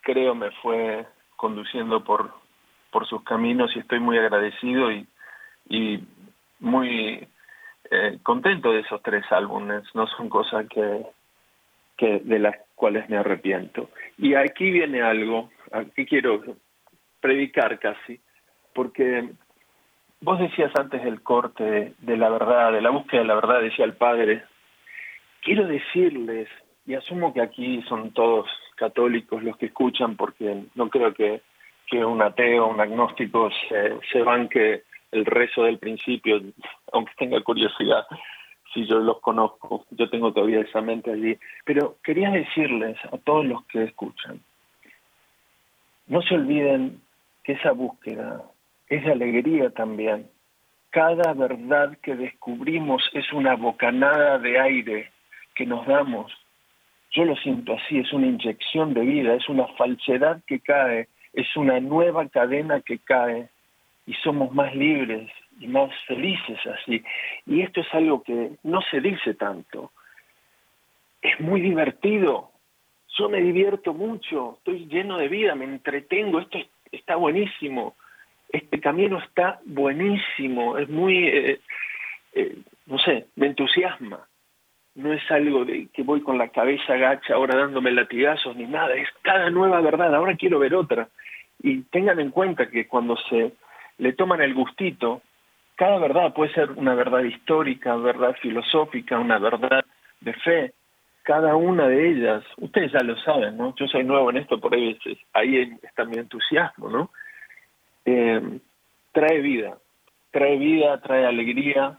[0.01, 1.07] creo, me fue
[1.37, 2.33] conduciendo por,
[2.91, 5.07] por sus caminos y estoy muy agradecido y,
[6.59, 7.29] muy
[7.91, 9.83] eh, contento de esos tres álbumes.
[9.95, 11.05] No son cosas que
[11.99, 13.91] de las cuales me arrepiento.
[14.17, 16.43] Y aquí viene algo, aquí quiero
[17.21, 18.21] predicar casi,
[18.75, 19.29] porque
[20.21, 23.85] Vos decías antes del corte de la verdad, de la búsqueda de la verdad, decía
[23.85, 24.43] el padre.
[25.43, 26.49] Quiero decirles,
[26.87, 31.43] y asumo que aquí son todos católicos los que escuchan, porque no creo que,
[31.87, 36.41] que un ateo, un agnóstico se, se banque el rezo del principio,
[36.93, 38.07] aunque tenga curiosidad,
[38.73, 41.37] si yo los conozco, yo tengo todavía esa mente allí.
[41.65, 44.41] Pero quería decirles a todos los que escuchan,
[46.09, 47.01] no se olviden
[47.43, 48.43] que esa búsqueda
[48.89, 50.29] es alegría también.
[50.91, 55.11] Cada verdad que descubrimos es una bocanada de aire
[55.55, 56.33] que nos damos.
[57.17, 61.57] Yo lo siento así, es una inyección de vida, es una falsedad que cae, es
[61.57, 63.49] una nueva cadena que cae
[64.07, 67.03] y somos más libres y más felices así.
[67.47, 69.93] Y esto es algo que no se dice tanto.
[71.23, 72.51] Es muy divertido.
[73.19, 76.59] Yo me divierto mucho, estoy lleno de vida, me entretengo, esto
[76.93, 77.97] está buenísimo
[78.57, 81.61] este camino está buenísimo, es muy, eh,
[82.35, 82.57] eh,
[82.87, 84.27] no sé, me entusiasma.
[84.97, 88.95] No es algo de que voy con la cabeza agacha ahora dándome latigazos ni nada,
[88.95, 91.09] es cada nueva verdad, ahora quiero ver otra.
[91.63, 93.53] Y tengan en cuenta que cuando se
[93.99, 95.23] le toman el gustito,
[95.77, 99.85] cada verdad puede ser una verdad histórica, verdad filosófica, una verdad
[100.21, 100.73] de fe,
[101.23, 103.75] cada una de ellas, ustedes ya lo saben, ¿no?
[103.77, 104.99] Yo soy nuevo en esto, por ahí,
[105.33, 107.11] ahí está mi entusiasmo, ¿no?
[108.07, 108.41] eh,
[109.13, 109.77] trae vida,
[110.31, 111.99] trae vida, trae alegría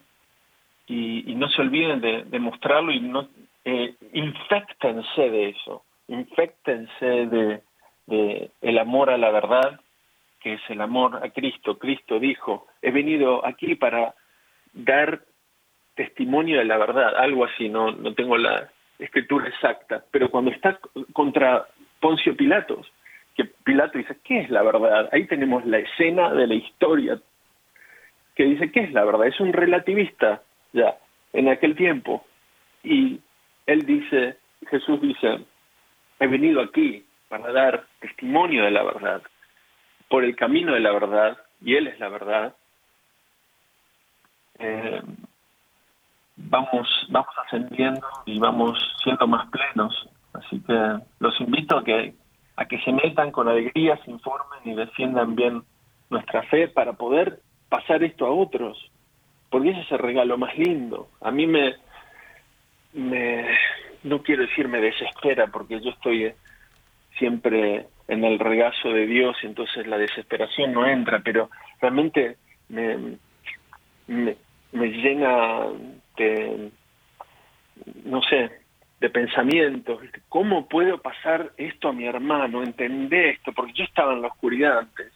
[0.87, 3.27] y, no se olviden de, mostrarlo y no
[3.65, 7.61] eh, infectense de eso, infectense de,
[8.07, 9.79] de el amor a la verdad,
[10.39, 11.77] que es el amor a Cristo.
[11.77, 14.15] Cristo dijo, he venido aquí para
[14.73, 15.21] dar
[15.95, 18.69] testimonio de la verdad, algo así, no, no tengo la
[18.99, 20.79] escritura exacta, pero cuando está
[21.13, 21.67] contra
[21.99, 22.91] Poncio Pilatos,
[23.35, 25.09] que Pilato dice, ¿qué es la verdad?
[25.11, 27.19] Ahí tenemos la escena de la historia
[28.35, 29.27] que dice, ¿qué es la verdad?
[29.27, 30.41] Es un relativista
[31.33, 32.25] en aquel tiempo.
[32.83, 33.19] Y
[33.65, 34.37] él dice,
[34.69, 35.39] Jesús dice,
[36.19, 39.21] he venido aquí para dar testimonio de la verdad,
[40.09, 42.55] por el camino de la verdad, y Él es la verdad.
[44.59, 45.01] Eh,
[46.35, 50.09] vamos, vamos ascendiendo y vamos siendo más plenos.
[50.33, 52.13] Así que los invito a que,
[52.55, 55.63] a que se metan con alegría, se informen y defiendan bien
[56.09, 58.77] nuestra fe para poder pasar esto a otros,
[59.49, 61.09] porque ese es el regalo más lindo.
[61.21, 61.75] A mí me,
[62.93, 63.47] me
[64.03, 66.31] no quiero decir me desespera, porque yo estoy
[67.17, 71.49] siempre en el regazo de Dios entonces la desesperación no entra, pero
[71.81, 72.37] realmente
[72.69, 73.17] me,
[74.07, 74.35] me,
[74.71, 75.67] me llena
[76.17, 76.71] de,
[78.05, 78.51] no sé,
[78.99, 80.01] de pensamientos.
[80.29, 82.63] ¿Cómo puedo pasar esto a mi hermano?
[82.63, 85.11] Entender esto, porque yo estaba en la oscuridad antes.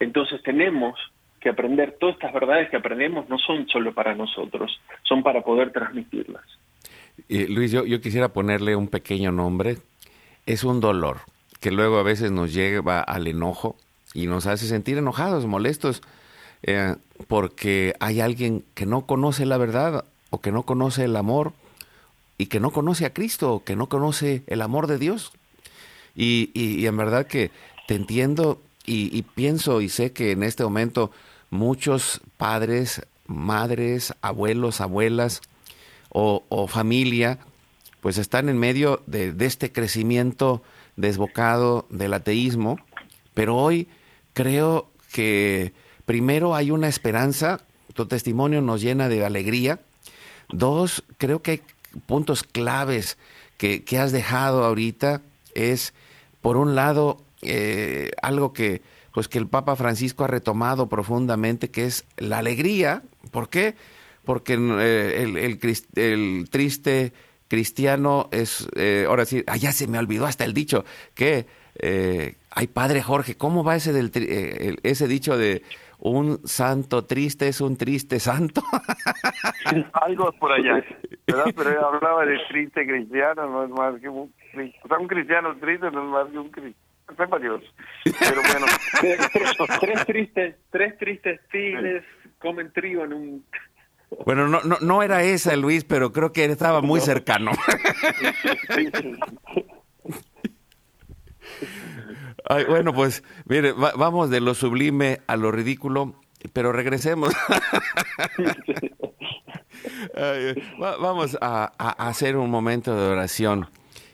[0.00, 0.98] Entonces tenemos
[1.40, 5.72] que aprender, todas estas verdades que aprendemos no son solo para nosotros, son para poder
[5.72, 6.44] transmitirlas.
[7.28, 9.78] Luis, yo, yo quisiera ponerle un pequeño nombre.
[10.46, 11.18] Es un dolor
[11.60, 13.76] que luego a veces nos lleva al enojo
[14.14, 16.02] y nos hace sentir enojados, molestos,
[16.62, 16.96] eh,
[17.28, 21.52] porque hay alguien que no conoce la verdad o que no conoce el amor
[22.38, 25.32] y que no conoce a Cristo o que no conoce el amor de Dios.
[26.16, 27.50] Y, y, en verdad que
[27.86, 31.12] te entiendo y, y pienso y sé que en este momento
[31.50, 35.42] muchos padres, madres, abuelos, abuelas
[36.08, 37.38] o, familia,
[38.00, 40.62] pues están en medio de, de, este crecimiento
[40.96, 42.78] desbocado del ateísmo,
[43.34, 43.88] pero hoy
[44.32, 45.72] creo que
[46.06, 47.60] primero hay una esperanza,
[47.94, 49.80] tu testimonio nos llena de alegría,
[50.48, 51.62] dos, creo que hay
[52.06, 53.18] puntos claves
[53.56, 55.22] que, que has dejado ahorita,
[55.54, 55.94] es
[56.40, 58.82] por un lado eh, algo que
[59.12, 63.02] pues que el Papa Francisco ha retomado profundamente, que es la alegría.
[63.30, 63.74] ¿Por qué?
[64.24, 65.36] Porque eh, el,
[65.96, 67.12] el, triste
[67.48, 70.84] cristiano es, eh, ahora sí, allá se me olvidó hasta el dicho,
[71.14, 71.46] que,
[71.76, 75.62] eh, ay Padre Jorge, ¿cómo va ese, del, eh, ese dicho de
[75.98, 78.62] un santo triste es un triste santo?
[79.92, 80.84] Algo por allá,
[81.26, 81.46] ¿verdad?
[81.56, 84.32] Pero hablaba de triste cristiano, no es más que un,
[84.84, 87.62] o sea, un cristiano triste, no es más que un cristiano sepa Dios.
[88.04, 88.66] Pero bueno.
[89.80, 92.04] tres, tristes, tres tristes tigres
[92.38, 93.44] comen trigo en un
[94.26, 97.52] bueno, no, no, no era esa, Luis, pero creo que estaba muy cercano.
[102.48, 106.16] Ay, bueno, pues mire, vamos de lo sublime a lo ridículo,
[106.52, 107.32] pero regresemos.
[110.78, 111.66] vamos a,
[112.08, 113.68] hacer un momento de oración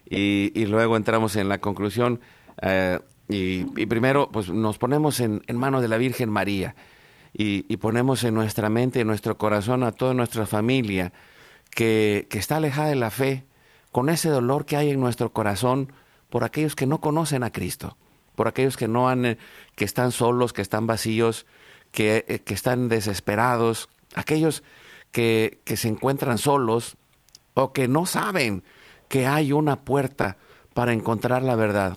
[0.05, 2.21] y, luego entramos en la conclusión.
[2.63, 2.99] Eh,
[3.29, 6.77] y, primero, pues nos ponemos en, manos de la Virgen María
[7.33, 11.13] y, ponemos en nuestra mente, en nuestro corazón a toda nuestra familia
[11.71, 13.45] que, está alejada de la fe,
[13.91, 15.93] con ese dolor que hay en nuestro corazón
[16.31, 17.97] por aquellos que no conocen a Cristo,
[18.35, 19.39] por aquellos que no han,
[19.75, 21.47] que están solos, que están vacíos,
[21.91, 24.63] que, eh, están desesperados, aquellos
[25.11, 26.97] que, que se encuentran solos
[27.55, 28.63] o que no saben
[29.09, 30.37] que hay una puerta
[30.75, 31.97] para encontrar la verdad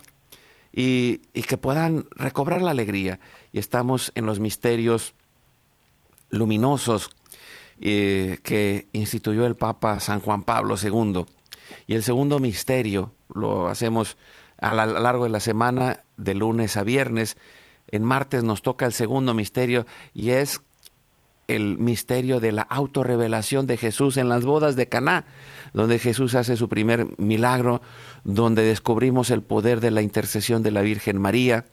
[0.72, 3.20] y, que puedan recobrar la alegría.
[3.52, 5.14] Y estamos en los misterios
[6.30, 7.10] luminosos
[7.80, 11.26] eh, que instituyó el Papa San Juan Pablo II.
[11.88, 14.18] Y el segundo misterio lo hacemos
[14.60, 17.38] a lo largo de la semana, de lunes a viernes.
[17.88, 20.62] En martes nos toca el segundo misterio y es
[21.50, 25.26] el misterio de la autorrevelación de Jesús en las bodas de Caná,
[25.74, 27.82] donde Jesús hace su primer milagro,
[28.24, 31.66] donde descubrimos el poder de la intercesión de la Virgen María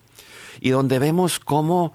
[0.59, 1.93] y donde vemos cómo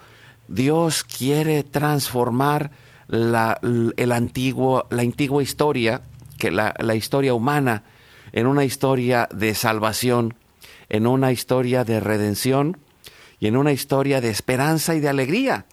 [0.48, 2.70] Dios quiere transformar
[3.08, 3.58] la,
[3.96, 6.02] el antiguo, la antigua historia,
[6.38, 7.84] que la, la historia humana,
[8.32, 10.34] en una historia de salvación,
[10.88, 12.78] en una historia de redención
[13.40, 15.66] y en una historia de esperanza y de alegría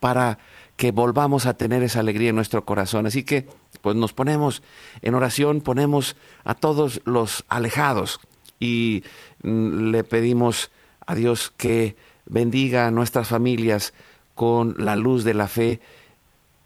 [0.00, 0.38] para
[0.82, 3.06] que volvamos a tener esa alegría en nuestro corazón.
[3.06, 3.46] Así que
[3.82, 4.64] pues nos ponemos
[5.00, 8.18] en oración, ponemos a todos los alejados
[8.58, 9.04] y
[9.44, 10.72] mm, le pedimos
[11.06, 11.94] a Dios que
[12.26, 13.94] bendiga a nuestras familias,
[14.34, 15.78] con la luz de la fe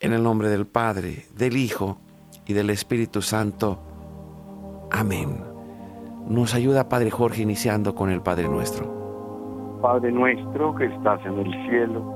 [0.01, 1.99] en el nombre del Padre, del Hijo
[2.47, 3.83] y del Espíritu Santo.
[4.91, 5.45] Amén.
[6.27, 9.79] Nos ayuda Padre Jorge iniciando con el Padre nuestro.
[9.83, 12.16] Padre nuestro que estás en el cielo,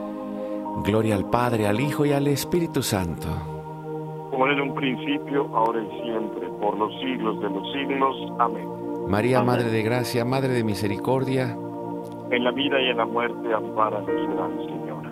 [0.83, 3.27] Gloria al Padre, al Hijo y al Espíritu Santo.
[4.31, 8.15] Como en un principio, ahora y siempre, por los siglos de los siglos.
[8.39, 8.67] Amén.
[9.07, 9.47] María, Amén.
[9.47, 11.57] Madre de Gracia, Madre de Misericordia,
[12.31, 15.11] En la vida y en la muerte, ampáranos, Gran Señora.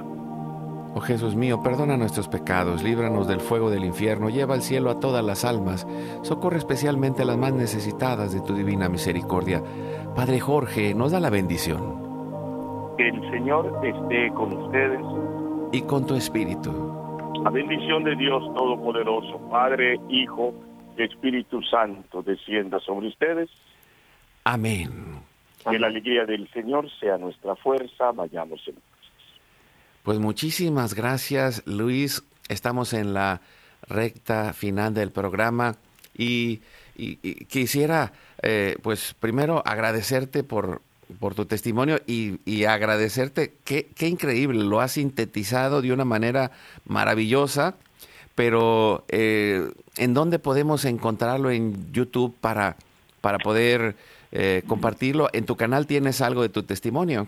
[0.96, 5.00] oh Jesús mío, perdona nuestros pecados, líbranos del fuego del infierno, lleva al cielo a
[5.00, 5.86] todas las almas,
[6.24, 9.62] socorre especialmente a las más necesitadas de tu divina misericordia.
[10.16, 12.08] Padre Jorge, nos da la bendición.
[12.98, 15.02] Que el Señor esté con ustedes.
[15.72, 16.72] Y con tu espíritu.
[17.44, 20.54] La bendición de Dios Todopoderoso, Padre, Hijo
[20.98, 23.50] y Espíritu Santo, descienda sobre ustedes.
[24.44, 25.20] Amén.
[25.70, 28.12] Que la alegría del Señor sea nuestra fuerza.
[28.12, 28.76] Vayamos en
[30.04, 32.24] Pues muchísimas gracias, Luis.
[32.48, 33.42] Estamos en la
[33.88, 35.76] recta final del programa
[36.18, 36.62] y,
[36.98, 38.12] y- y quisiera,
[38.42, 40.82] eh, pues primero agradecerte por,
[41.20, 46.52] por tu testimonio y, y agradecerte, qué, qué increíble, lo has sintetizado de una manera
[46.86, 47.76] maravillosa,
[48.36, 52.76] pero eh, ¿en dónde podemos encontrarlo en YouTube para,
[53.22, 53.96] para poder
[54.32, 55.30] eh, compartirlo?
[55.34, 57.28] En tu canal tienes algo de tu testimonio.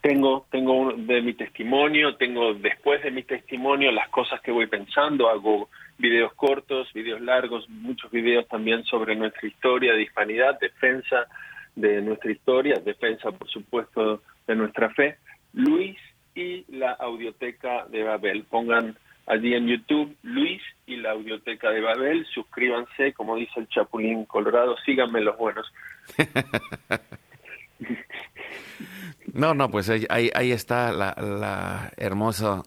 [0.00, 5.28] Tengo, tengo de mi testimonio, tengo después de mi testimonio las cosas que voy pensando,
[5.28, 11.28] hago videos cortos, videos largos, muchos videos también sobre nuestra historia de hispanidad, defensa
[11.74, 15.16] de nuestra historia, defensa por supuesto de nuestra fe.
[15.52, 15.96] Luis
[16.34, 18.44] y la Audioteca de Babel.
[18.44, 18.96] Pongan
[19.26, 24.76] allí en YouTube Luis y la Audioteca de Babel, suscríbanse, como dice el Chapulín Colorado,
[24.84, 25.72] síganme los buenos.
[29.34, 32.64] No, no, pues ahí, ahí, está la, la hermosa,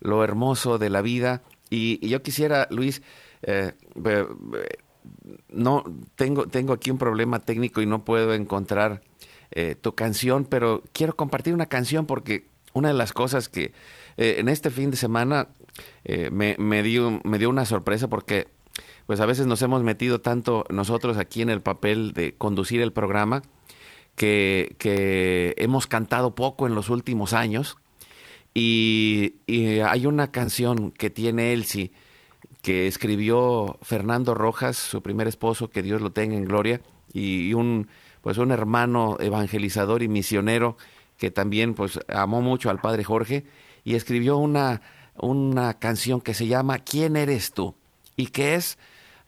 [0.00, 1.42] lo hermoso de la vida.
[1.68, 3.02] Y, y yo quisiera, Luis,
[3.42, 3.72] eh,
[5.48, 5.84] no
[6.14, 9.02] tengo, tengo aquí un problema técnico y no puedo encontrar
[9.50, 13.72] eh, tu canción, pero quiero compartir una canción porque una de las cosas que
[14.16, 15.48] eh, en este fin de semana
[16.04, 18.48] eh, me, dio, me dio una sorpresa porque
[19.06, 22.92] pues a veces nos hemos metido tanto nosotros aquí en el papel de conducir el
[22.92, 23.42] programa
[24.16, 27.76] que, que hemos cantado poco en los últimos años
[28.52, 31.92] y, y hay una canción que tiene Elsie
[32.66, 36.80] que escribió Fernando Rojas, su primer esposo, que Dios lo tenga en gloria,
[37.12, 37.86] y un
[38.22, 40.76] pues un hermano evangelizador y misionero
[41.16, 43.46] que también pues amó mucho al padre Jorge
[43.84, 44.82] y escribió una,
[45.16, 47.76] una canción que se llama ¿Quién eres tú?
[48.16, 48.78] y que es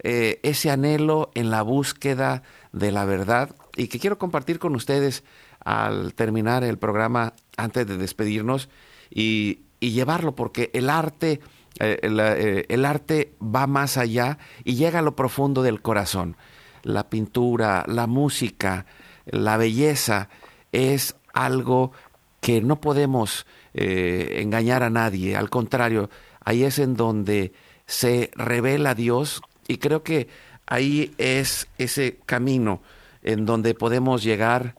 [0.03, 5.23] eh, ese anhelo en la búsqueda de la verdad y que quiero compartir con ustedes
[5.61, 8.69] al terminar el programa antes de despedirnos
[9.11, 11.39] y, y llevarlo porque el arte
[11.81, 16.37] eh, eh, el arte va más allá y llega a lo profundo del corazón
[16.83, 18.87] la pintura, la música,
[19.27, 20.29] la belleza
[20.73, 21.93] es algo
[22.41, 26.09] que no podemos eh, engañar a nadie, al contrario,
[26.45, 27.53] ahí es en donde
[27.87, 30.29] se revela Dios y creo que
[30.67, 32.81] ahí es ese camino
[33.23, 34.77] en donde podemos llegar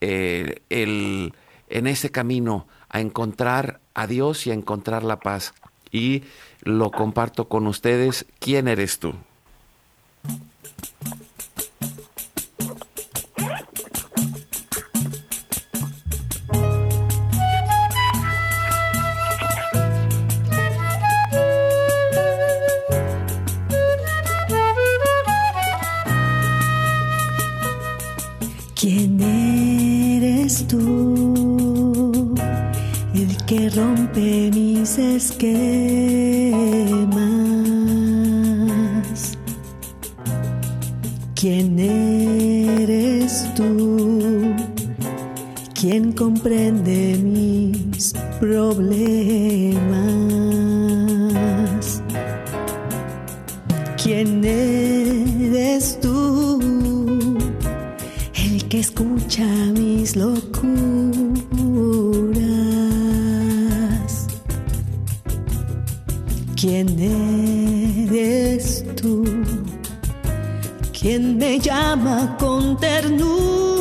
[0.00, 1.34] el,
[1.68, 5.54] en ese camino a encontrar a Dios y a encontrar la paz.
[5.94, 6.24] Y
[6.64, 8.26] lo comparto con ustedes.
[8.40, 9.14] ¿Quién eres tú?
[28.74, 31.53] ¿Quién eres tú?
[33.46, 35.44] Que rompe mis esquemas.
[41.34, 44.54] ¿Quién eres tú?
[45.78, 49.84] ¿Quién comprende mis problemas?
[54.02, 56.60] ¿Quién eres tú?
[58.34, 60.43] El que escucha mis locuras.
[66.64, 66.88] ¿Quién
[68.08, 69.22] eres tú?
[70.98, 73.73] ¿Quién me llama con ternura?